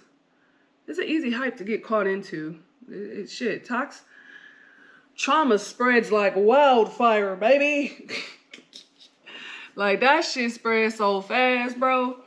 It's 0.86 0.98
an 0.98 1.04
easy 1.04 1.30
hype 1.30 1.56
to 1.58 1.64
get 1.64 1.84
caught 1.84 2.06
into. 2.06 2.58
It's 2.88 3.32
it, 3.32 3.34
shit. 3.34 3.64
Tox, 3.64 4.02
trauma 5.16 5.58
spreads 5.58 6.12
like 6.12 6.34
wildfire, 6.36 7.36
baby. 7.36 8.08
like 9.74 10.00
that 10.00 10.24
shit 10.24 10.52
spreads 10.52 10.96
so 10.96 11.20
fast, 11.20 11.78
bro. 11.78 12.18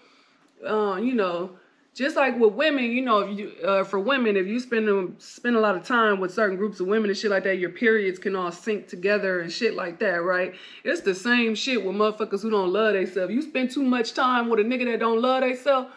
Uh, 0.65 0.97
you 1.01 1.13
know, 1.13 1.58
just 1.99 2.15
like 2.15 2.39
with 2.39 2.53
women, 2.53 2.85
you 2.85 3.01
know, 3.01 3.19
if 3.19 3.37
you 3.37 3.51
uh, 3.61 3.83
for 3.83 3.99
women, 3.99 4.37
if 4.37 4.47
you 4.47 4.57
spend 4.61 5.21
spend 5.21 5.57
a 5.57 5.59
lot 5.59 5.75
of 5.75 5.83
time 5.83 6.21
with 6.21 6.33
certain 6.33 6.55
groups 6.55 6.79
of 6.79 6.87
women 6.87 7.09
and 7.09 7.19
shit 7.19 7.29
like 7.29 7.43
that, 7.43 7.57
your 7.57 7.71
periods 7.71 8.17
can 8.17 8.37
all 8.37 8.53
sync 8.53 8.87
together 8.87 9.41
and 9.41 9.51
shit 9.51 9.73
like 9.73 9.99
that, 9.99 10.23
right? 10.23 10.55
It's 10.85 11.01
the 11.01 11.13
same 11.13 11.55
shit 11.55 11.83
with 11.83 11.93
motherfuckers 11.93 12.41
who 12.41 12.51
don't 12.51 12.71
love 12.71 12.93
themselves. 12.93 13.33
You 13.33 13.41
spend 13.41 13.71
too 13.71 13.83
much 13.83 14.13
time 14.13 14.47
with 14.47 14.61
a 14.61 14.63
nigga 14.63 14.85
that 14.85 15.01
don't 15.01 15.21
love 15.21 15.41
themselves, 15.41 15.89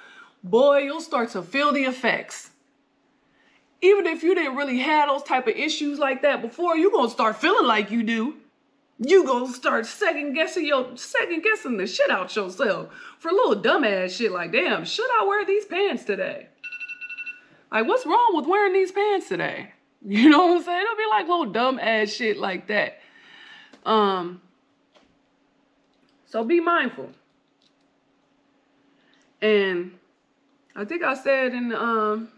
boy, 0.42 0.78
you'll 0.78 1.00
start 1.00 1.30
to 1.30 1.42
feel 1.42 1.70
the 1.70 1.84
effects. 1.84 2.50
Even 3.80 4.06
if 4.06 4.24
you 4.24 4.34
didn't 4.34 4.56
really 4.56 4.78
have 4.78 5.08
those 5.08 5.22
type 5.22 5.46
of 5.46 5.54
issues 5.54 6.00
like 6.00 6.22
that 6.22 6.42
before, 6.42 6.76
you're 6.76 6.90
gonna 6.90 7.10
start 7.10 7.36
feeling 7.36 7.66
like 7.68 7.92
you 7.92 8.02
do 8.02 8.34
you 9.04 9.24
gonna 9.24 9.52
start 9.52 9.86
second 9.86 10.34
guessing 10.34 10.66
your 10.66 10.96
second 10.96 11.42
guessing 11.42 11.76
the 11.76 11.86
shit 11.86 12.10
out 12.10 12.34
yourself 12.34 12.88
for 13.18 13.30
a 13.30 13.32
little 13.34 13.62
dumbass 13.62 14.16
shit 14.16 14.30
like 14.32 14.52
damn 14.52 14.84
should 14.84 15.08
i 15.20 15.24
wear 15.26 15.44
these 15.44 15.64
pants 15.64 16.04
today? 16.04 16.48
Like 17.70 17.86
what's 17.86 18.04
wrong 18.06 18.32
with 18.34 18.46
wearing 18.46 18.72
these 18.72 18.92
pants 18.92 19.28
today? 19.28 19.72
You 20.04 20.28
know 20.30 20.46
what 20.46 20.56
i'm 20.56 20.62
saying? 20.64 20.82
It'll 20.82 20.96
be 20.96 21.02
like 21.10 21.28
little 21.28 21.52
dumb 21.52 21.78
ass 21.78 22.08
shit 22.10 22.36
like 22.36 22.66
that. 22.66 22.98
Um 23.86 24.40
so 26.26 26.42
be 26.42 26.60
mindful. 26.60 27.10
And 29.40 29.92
i 30.74 30.84
think 30.84 31.02
i 31.02 31.14
said 31.14 31.54
in 31.54 31.72
um 31.72 32.28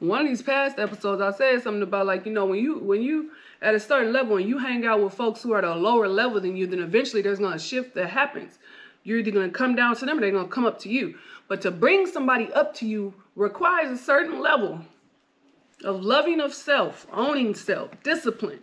one 0.00 0.22
of 0.22 0.28
these 0.28 0.42
past 0.42 0.78
episodes 0.78 1.20
i 1.20 1.30
said 1.32 1.62
something 1.62 1.82
about 1.82 2.06
like 2.06 2.24
you 2.24 2.32
know 2.32 2.46
when 2.46 2.58
you 2.58 2.78
when 2.78 3.02
you 3.02 3.30
at 3.60 3.74
a 3.74 3.80
certain 3.80 4.12
level 4.12 4.36
and 4.36 4.48
you 4.48 4.58
hang 4.58 4.86
out 4.86 5.02
with 5.02 5.14
folks 5.14 5.42
who 5.42 5.52
are 5.52 5.58
at 5.58 5.64
a 5.64 5.74
lower 5.74 6.08
level 6.08 6.40
than 6.40 6.56
you, 6.56 6.66
then 6.66 6.80
eventually 6.80 7.22
there's 7.22 7.38
to 7.38 7.58
shift 7.58 7.94
that 7.94 8.10
happens. 8.10 8.58
You're 9.02 9.18
either 9.18 9.30
going 9.30 9.50
to 9.50 9.56
come 9.56 9.74
down 9.74 9.96
to 9.96 10.06
them 10.06 10.18
or 10.18 10.20
they're 10.20 10.30
going 10.30 10.46
to 10.46 10.52
come 10.52 10.66
up 10.66 10.78
to 10.80 10.88
you. 10.88 11.18
But 11.48 11.62
to 11.62 11.70
bring 11.70 12.06
somebody 12.06 12.52
up 12.52 12.74
to 12.76 12.86
you 12.86 13.14
requires 13.34 13.98
a 13.98 14.02
certain 14.02 14.40
level 14.40 14.80
of 15.84 16.02
loving 16.02 16.40
of 16.40 16.52
self, 16.52 17.06
owning 17.12 17.54
self, 17.54 17.90
discipline. 18.02 18.60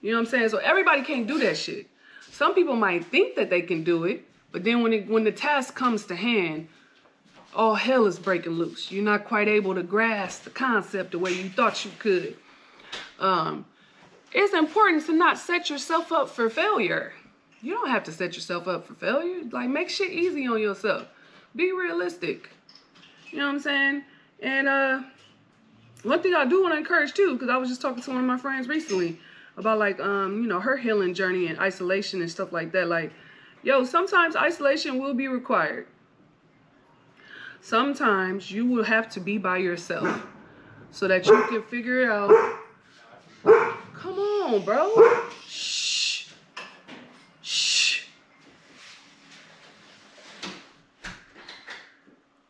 You 0.00 0.12
know 0.12 0.18
what 0.18 0.26
I'm 0.26 0.30
saying? 0.30 0.48
So 0.50 0.58
everybody 0.58 1.02
can't 1.02 1.26
do 1.26 1.38
that 1.40 1.56
shit. 1.56 1.88
Some 2.30 2.54
people 2.54 2.76
might 2.76 3.04
think 3.04 3.36
that 3.36 3.50
they 3.50 3.62
can 3.62 3.84
do 3.84 4.04
it, 4.04 4.24
but 4.52 4.64
then 4.64 4.82
when 4.82 4.92
it, 4.92 5.08
when 5.08 5.24
the 5.24 5.32
task 5.32 5.74
comes 5.74 6.04
to 6.06 6.16
hand, 6.16 6.68
all 7.54 7.74
hell 7.74 8.06
is 8.06 8.18
breaking 8.18 8.52
loose. 8.52 8.90
You're 8.90 9.04
not 9.04 9.24
quite 9.24 9.48
able 9.48 9.74
to 9.74 9.82
grasp 9.82 10.44
the 10.44 10.50
concept 10.50 11.12
the 11.12 11.18
way 11.18 11.32
you 11.32 11.48
thought 11.48 11.84
you 11.84 11.90
could. 11.98 12.36
Um, 13.18 13.64
it's 14.32 14.52
important 14.52 15.06
to 15.06 15.12
not 15.12 15.38
set 15.38 15.70
yourself 15.70 16.12
up 16.12 16.28
for 16.28 16.50
failure. 16.50 17.12
You 17.62 17.74
don't 17.74 17.88
have 17.88 18.04
to 18.04 18.12
set 18.12 18.34
yourself 18.34 18.68
up 18.68 18.86
for 18.86 18.94
failure. 18.94 19.44
Like, 19.50 19.70
make 19.70 19.88
shit 19.88 20.12
easy 20.12 20.46
on 20.46 20.60
yourself. 20.60 21.06
Be 21.56 21.72
realistic. 21.72 22.50
You 23.30 23.38
know 23.38 23.46
what 23.46 23.54
I'm 23.54 23.60
saying? 23.60 24.02
And 24.40 24.68
uh, 24.68 25.02
one 26.02 26.20
thing 26.20 26.34
I 26.34 26.44
do 26.44 26.62
want 26.62 26.74
to 26.74 26.78
encourage 26.78 27.14
too, 27.14 27.34
because 27.34 27.48
I 27.48 27.56
was 27.56 27.68
just 27.68 27.80
talking 27.80 28.02
to 28.02 28.10
one 28.10 28.20
of 28.20 28.26
my 28.26 28.36
friends 28.36 28.68
recently 28.68 29.18
about 29.56 29.78
like 29.78 30.00
um, 30.00 30.42
you 30.42 30.48
know, 30.48 30.60
her 30.60 30.76
healing 30.76 31.14
journey 31.14 31.46
and 31.46 31.58
isolation 31.58 32.20
and 32.20 32.30
stuff 32.30 32.52
like 32.52 32.72
that. 32.72 32.88
Like, 32.88 33.12
yo, 33.62 33.84
sometimes 33.84 34.36
isolation 34.36 34.98
will 34.98 35.14
be 35.14 35.28
required. 35.28 35.86
Sometimes 37.64 38.50
you 38.50 38.66
will 38.66 38.84
have 38.84 39.08
to 39.08 39.20
be 39.20 39.38
by 39.38 39.56
yourself 39.56 40.26
so 40.90 41.08
that 41.08 41.24
you 41.24 41.44
can 41.48 41.62
figure 41.62 42.02
it 42.02 42.10
out 42.10 42.30
Come 43.42 44.18
on, 44.18 44.62
bro. 44.66 44.92
Shh. 45.48 46.28
Shh. 47.40 48.04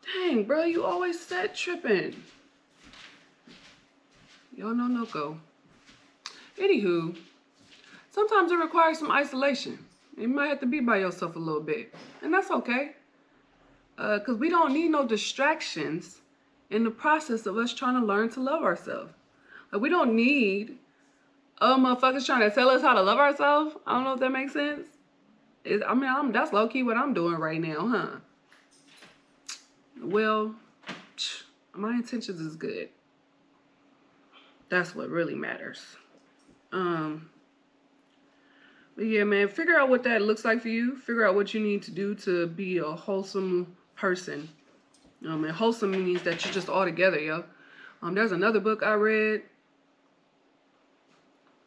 Dang, 0.03 0.43
bro, 0.43 0.65
you 0.65 0.83
always 0.83 1.17
said 1.17 1.55
tripping. 1.55 2.21
Y'all 4.53 4.75
know 4.75 4.87
no 4.87 5.05
go. 5.05 5.37
Anywho, 6.59 7.17
sometimes 8.11 8.51
it 8.51 8.55
requires 8.55 8.99
some 8.99 9.11
isolation. 9.11 9.79
You 10.17 10.27
might 10.27 10.47
have 10.47 10.59
to 10.59 10.65
be 10.65 10.81
by 10.81 10.97
yourself 10.97 11.37
a 11.37 11.39
little 11.39 11.61
bit. 11.61 11.95
And 12.21 12.33
that's 12.33 12.51
okay. 12.51 12.95
Because 13.95 14.35
uh, 14.35 14.37
we 14.37 14.49
don't 14.49 14.73
need 14.73 14.91
no 14.91 15.05
distractions 15.05 16.21
in 16.69 16.83
the 16.83 16.91
process 16.91 17.45
of 17.45 17.57
us 17.57 17.73
trying 17.73 17.99
to 17.99 18.05
learn 18.05 18.29
to 18.31 18.41
love 18.41 18.63
ourselves. 18.63 19.13
Like, 19.71 19.81
we 19.81 19.89
don't 19.89 20.15
need 20.15 20.77
oh 21.61 21.77
motherfuckers 21.77 22.25
trying 22.25 22.47
to 22.47 22.53
tell 22.53 22.69
us 22.69 22.81
how 22.81 22.93
to 22.93 23.01
love 23.01 23.17
ourselves. 23.17 23.75
I 23.85 23.93
don't 23.93 24.03
know 24.03 24.13
if 24.13 24.19
that 24.19 24.31
makes 24.31 24.53
sense. 24.53 24.87
It, 25.63 25.81
I 25.87 25.93
mean, 25.93 26.09
I'm, 26.09 26.31
that's 26.31 26.53
low 26.53 26.67
key 26.67 26.83
what 26.83 26.97
I'm 26.97 27.13
doing 27.13 27.35
right 27.35 27.59
now, 27.59 27.87
huh? 27.87 28.19
Well, 30.01 30.55
my 31.73 31.91
intentions 31.91 32.39
is 32.39 32.55
good. 32.55 32.89
That's 34.69 34.95
what 34.95 35.09
really 35.09 35.35
matters. 35.35 35.81
Um, 36.71 37.29
but 38.95 39.05
yeah, 39.05 39.23
man, 39.23 39.47
figure 39.47 39.77
out 39.77 39.89
what 39.89 40.03
that 40.03 40.21
looks 40.21 40.45
like 40.45 40.61
for 40.61 40.69
you. 40.69 40.95
Figure 40.95 41.25
out 41.25 41.35
what 41.35 41.53
you 41.53 41.59
need 41.59 41.83
to 41.83 41.91
do 41.91 42.15
to 42.15 42.47
be 42.47 42.77
a 42.77 42.83
wholesome 42.83 43.75
person. 43.95 44.49
Um, 45.27 45.43
and 45.43 45.53
wholesome 45.53 45.91
means 45.91 46.21
that 46.23 46.43
you're 46.43 46.53
just 46.53 46.69
all 46.69 46.85
together, 46.85 47.19
yo. 47.19 47.43
Um, 48.01 48.13
there's 48.13 48.31
another 48.31 48.59
book 48.59 48.83
I 48.83 48.93
read 48.93 49.43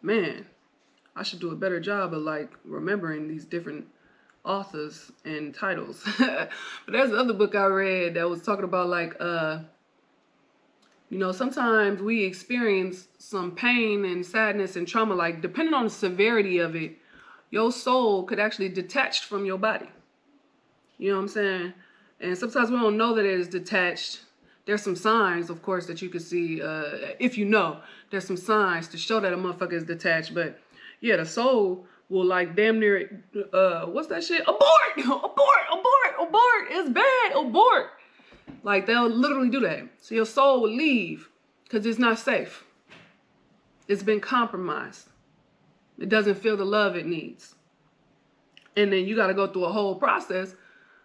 man, 0.02 0.46
I 1.16 1.22
should 1.22 1.40
do 1.40 1.50
a 1.50 1.56
better 1.56 1.80
job 1.80 2.14
of 2.14 2.22
like 2.22 2.52
remembering 2.64 3.28
these 3.28 3.44
different 3.44 3.86
authors 4.44 5.10
and 5.24 5.54
titles. 5.54 6.02
but 6.18 6.50
there's 6.86 7.10
another 7.10 7.34
book 7.34 7.54
I 7.54 7.66
read 7.66 8.14
that 8.14 8.28
was 8.28 8.42
talking 8.42 8.64
about 8.64 8.88
like 8.88 9.16
uh 9.20 9.60
you 11.10 11.16
know, 11.18 11.32
sometimes 11.32 12.02
we 12.02 12.22
experience 12.22 13.08
some 13.16 13.52
pain 13.52 14.04
and 14.04 14.24
sadness 14.24 14.76
and 14.76 14.86
trauma, 14.86 15.14
like 15.14 15.40
depending 15.40 15.72
on 15.72 15.84
the 15.84 15.90
severity 15.90 16.58
of 16.58 16.76
it, 16.76 16.98
your 17.50 17.72
soul 17.72 18.24
could 18.24 18.38
actually 18.38 18.68
detach 18.68 19.24
from 19.24 19.46
your 19.46 19.56
body. 19.56 19.88
You 20.98 21.10
know 21.10 21.16
what 21.16 21.22
I'm 21.22 21.28
saying? 21.28 21.72
And 22.20 22.36
sometimes 22.36 22.70
we 22.70 22.76
don't 22.76 22.96
know 22.96 23.14
that 23.14 23.24
it 23.24 23.38
is 23.38 23.48
detached 23.48 24.20
there's 24.68 24.82
some 24.82 24.96
signs, 24.96 25.48
of 25.48 25.62
course, 25.62 25.86
that 25.86 26.02
you 26.02 26.10
can 26.10 26.20
see 26.20 26.60
uh, 26.60 27.14
if 27.18 27.38
you 27.38 27.46
know. 27.46 27.80
There's 28.10 28.26
some 28.26 28.36
signs 28.36 28.86
to 28.88 28.98
show 28.98 29.18
that 29.18 29.32
a 29.32 29.36
motherfucker 29.36 29.72
is 29.72 29.84
detached. 29.84 30.34
But 30.34 30.60
yeah, 31.00 31.16
the 31.16 31.24
soul 31.24 31.86
will 32.10 32.26
like 32.26 32.54
damn 32.54 32.78
near 32.78 33.24
uh 33.54 33.86
what's 33.86 34.08
that 34.08 34.22
shit? 34.22 34.42
Abort! 34.42 34.60
Abort! 34.98 35.64
Abort! 35.72 36.12
Abort! 36.20 36.66
It's 36.68 36.90
bad! 36.90 37.32
Abort! 37.34 37.92
Like 38.62 38.84
they'll 38.84 39.08
literally 39.08 39.48
do 39.48 39.60
that. 39.60 39.88
So 40.02 40.14
your 40.14 40.26
soul 40.26 40.60
will 40.60 40.76
leave 40.76 41.30
because 41.64 41.86
it's 41.86 41.98
not 41.98 42.18
safe. 42.18 42.62
It's 43.88 44.02
been 44.02 44.20
compromised. 44.20 45.08
It 45.98 46.10
doesn't 46.10 46.34
feel 46.34 46.58
the 46.58 46.66
love 46.66 46.94
it 46.94 47.06
needs. 47.06 47.54
And 48.76 48.92
then 48.92 49.06
you 49.06 49.16
gotta 49.16 49.32
go 49.32 49.46
through 49.46 49.64
a 49.64 49.72
whole 49.72 49.94
process 49.94 50.54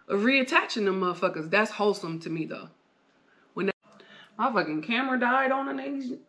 of 0.08 0.20
reattaching 0.20 0.84
them 0.84 1.00
motherfuckers. 1.00 1.50
That's 1.50 1.70
wholesome 1.72 2.20
to 2.20 2.30
me 2.30 2.46
though. 2.46 2.68
When 3.54 3.70
my 4.38 4.52
fucking 4.52 4.82
camera 4.82 5.18
died 5.18 5.52
on 5.52 5.68
an 5.68 5.80
Asian. 5.80 6.20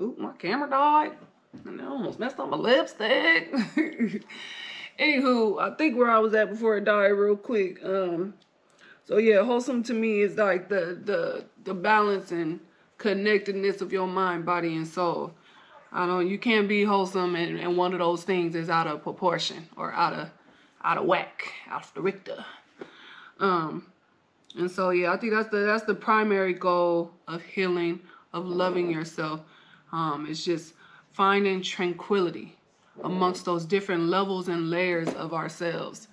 Oop, 0.00 0.18
my 0.18 0.32
camera 0.32 0.68
died. 0.68 1.12
And 1.66 1.80
I 1.80 1.86
almost 1.86 2.18
messed 2.18 2.38
up 2.38 2.48
my 2.48 2.56
lipstick. 2.56 3.52
Anywho, 4.98 5.60
I 5.60 5.74
think 5.76 5.96
where 5.96 6.10
I 6.10 6.18
was 6.18 6.34
at 6.34 6.50
before 6.50 6.76
it 6.76 6.84
died 6.84 7.08
real 7.08 7.36
quick. 7.36 7.82
Um, 7.84 8.34
so 9.04 9.18
yeah, 9.18 9.42
wholesome 9.42 9.82
to 9.84 9.94
me 9.94 10.20
is 10.20 10.36
like 10.36 10.68
the 10.68 10.98
the 11.04 11.44
the 11.64 11.74
balance 11.74 12.30
and 12.30 12.60
connectedness 12.98 13.80
of 13.80 13.92
your 13.92 14.06
mind, 14.06 14.46
body, 14.46 14.76
and 14.76 14.86
soul. 14.86 15.34
I 15.92 16.06
don't 16.06 16.28
you 16.28 16.38
can't 16.38 16.68
be 16.68 16.84
wholesome 16.84 17.36
and, 17.36 17.58
and 17.58 17.76
one 17.76 17.92
of 17.92 17.98
those 17.98 18.24
things 18.24 18.54
is 18.54 18.70
out 18.70 18.86
of 18.86 19.02
proportion 19.02 19.68
or 19.76 19.92
out 19.92 20.14
of 20.14 20.30
out 20.84 20.98
of 20.98 21.04
whack, 21.04 21.52
out 21.68 21.84
of 21.84 21.94
the 21.94 22.00
Richter. 22.00 22.44
Um, 23.42 23.84
and 24.56 24.70
so 24.70 24.90
yeah, 24.90 25.12
I 25.12 25.16
think 25.18 25.32
that's 25.34 25.50
the 25.50 25.58
that's 25.58 25.84
the 25.84 25.94
primary 25.94 26.54
goal 26.54 27.10
of 27.26 27.42
healing, 27.42 28.00
of 28.32 28.46
loving 28.46 28.90
yourself. 28.90 29.40
Um, 29.90 30.26
it's 30.30 30.44
just 30.44 30.74
finding 31.12 31.60
tranquility 31.60 32.56
amongst 33.02 33.44
those 33.44 33.66
different 33.66 34.04
levels 34.04 34.48
and 34.48 34.70
layers 34.70 35.08
of 35.14 35.34
ourselves. 35.34 36.08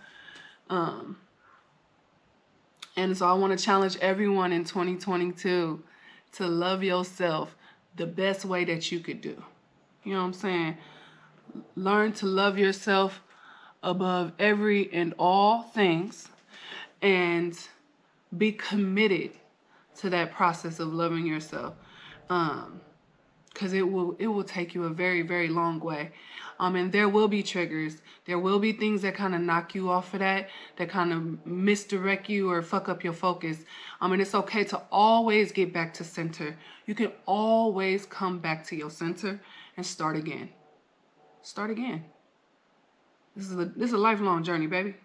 Um, 0.70 1.18
and 2.96 3.16
so 3.16 3.28
I 3.28 3.34
want 3.34 3.58
to 3.58 3.64
challenge 3.64 3.98
everyone 4.02 4.52
in 4.52 4.64
2022 4.64 5.82
to 6.34 6.48
love 6.48 6.84
yourself 6.84 7.56
the 7.96 8.08
best 8.08 8.44
way 8.44 8.66
that 8.66 8.92
you 8.92 9.00
could 9.00 9.22
do. 9.22 9.42
You 10.04 10.14
know 10.14 10.20
what 10.20 10.28
I'm 10.28 10.34
saying? 10.34 10.78
Learn 11.76 12.12
to 12.14 12.26
love 12.26 12.58
yourself 12.58 13.22
above 13.84 14.34
every 14.40 14.92
and 14.92 15.14
all 15.18 15.64
things 15.64 16.28
and 17.02 17.58
be 18.38 18.52
committed 18.52 19.32
to 19.98 20.10
that 20.10 20.32
process 20.32 20.80
of 20.80 20.94
loving 20.94 21.26
yourself. 21.26 21.76
Um, 22.30 22.82
because 23.60 23.74
it 23.74 23.92
will 23.92 24.16
it 24.20 24.28
will 24.28 24.44
take 24.44 24.74
you 24.74 24.86
a 24.86 24.90
very 24.90 25.22
very 25.22 25.50
long 25.50 25.80
way. 25.80 26.12
Um 26.60 26.76
and 26.76 26.92
there 26.92 27.10
will 27.10 27.28
be 27.28 27.44
triggers. 27.44 28.02
There 28.26 28.40
will 28.40 28.60
be 28.60 28.72
things 28.72 29.02
that 29.02 29.16
kind 29.16 29.36
of 29.36 29.42
knock 29.42 29.76
you 29.76 29.90
off 29.90 30.14
of 30.14 30.20
that 30.20 30.50
that 30.78 30.90
kind 30.90 31.12
of 31.12 31.46
misdirect 31.46 32.30
you 32.30 32.50
or 32.50 32.62
fuck 32.62 32.88
up 32.88 33.04
your 33.04 33.14
focus. 33.14 33.58
Um 34.00 34.14
and 34.14 34.22
it's 34.22 34.36
okay 34.36 34.64
to 34.66 34.82
always 34.92 35.52
get 35.52 35.74
back 35.74 35.94
to 35.96 36.04
center. 36.04 36.58
You 36.86 36.96
can 36.96 37.12
always 37.26 38.06
come 38.06 38.40
back 38.40 38.66
to 38.68 38.76
your 38.76 38.90
center 38.90 39.42
and 39.76 39.86
start 39.86 40.16
again. 40.16 40.50
Start 41.42 41.72
again. 41.72 42.06
This 43.36 43.50
is 43.50 43.60
a 43.60 43.66
this 43.66 43.88
is 43.88 43.94
a 43.94 43.98
lifelong 43.98 44.44
journey 44.44 44.68
baby 44.68 44.96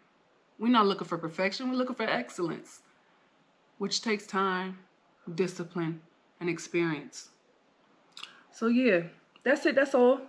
we're 0.59 0.69
not 0.69 0.87
looking 0.87 1.07
for 1.07 1.19
perfection 1.19 1.71
we're 1.71 1.77
looking 1.77 1.97
for 1.97 2.05
excellence 2.05 2.81
which 3.79 4.03
takes 4.03 4.27
time 4.27 4.79
discipline 5.35 6.01
and 6.41 6.49
experience 6.49 7.31
so 8.55 8.69
yeah, 8.69 9.03
that's 9.43 9.67
it. 9.67 9.75
That's 9.75 9.95
all. 9.97 10.21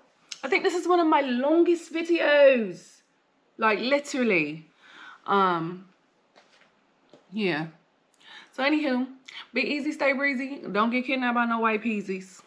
I 0.43 0.49
think 0.49 0.63
this 0.63 0.73
is 0.73 0.87
one 0.87 0.99
of 0.99 1.05
my 1.05 1.21
longest 1.21 1.93
videos. 1.93 3.01
Like 3.57 3.79
literally. 3.79 4.67
Um, 5.27 5.85
yeah. 7.31 7.67
So 8.51 8.63
anywho, 8.63 9.07
be 9.53 9.61
easy, 9.61 9.91
stay 9.91 10.13
breezy. 10.13 10.61
Don't 10.71 10.89
get 10.89 11.05
kidnapped 11.05 11.35
by 11.35 11.45
no 11.45 11.59
white 11.59 11.83
peasies. 11.83 12.41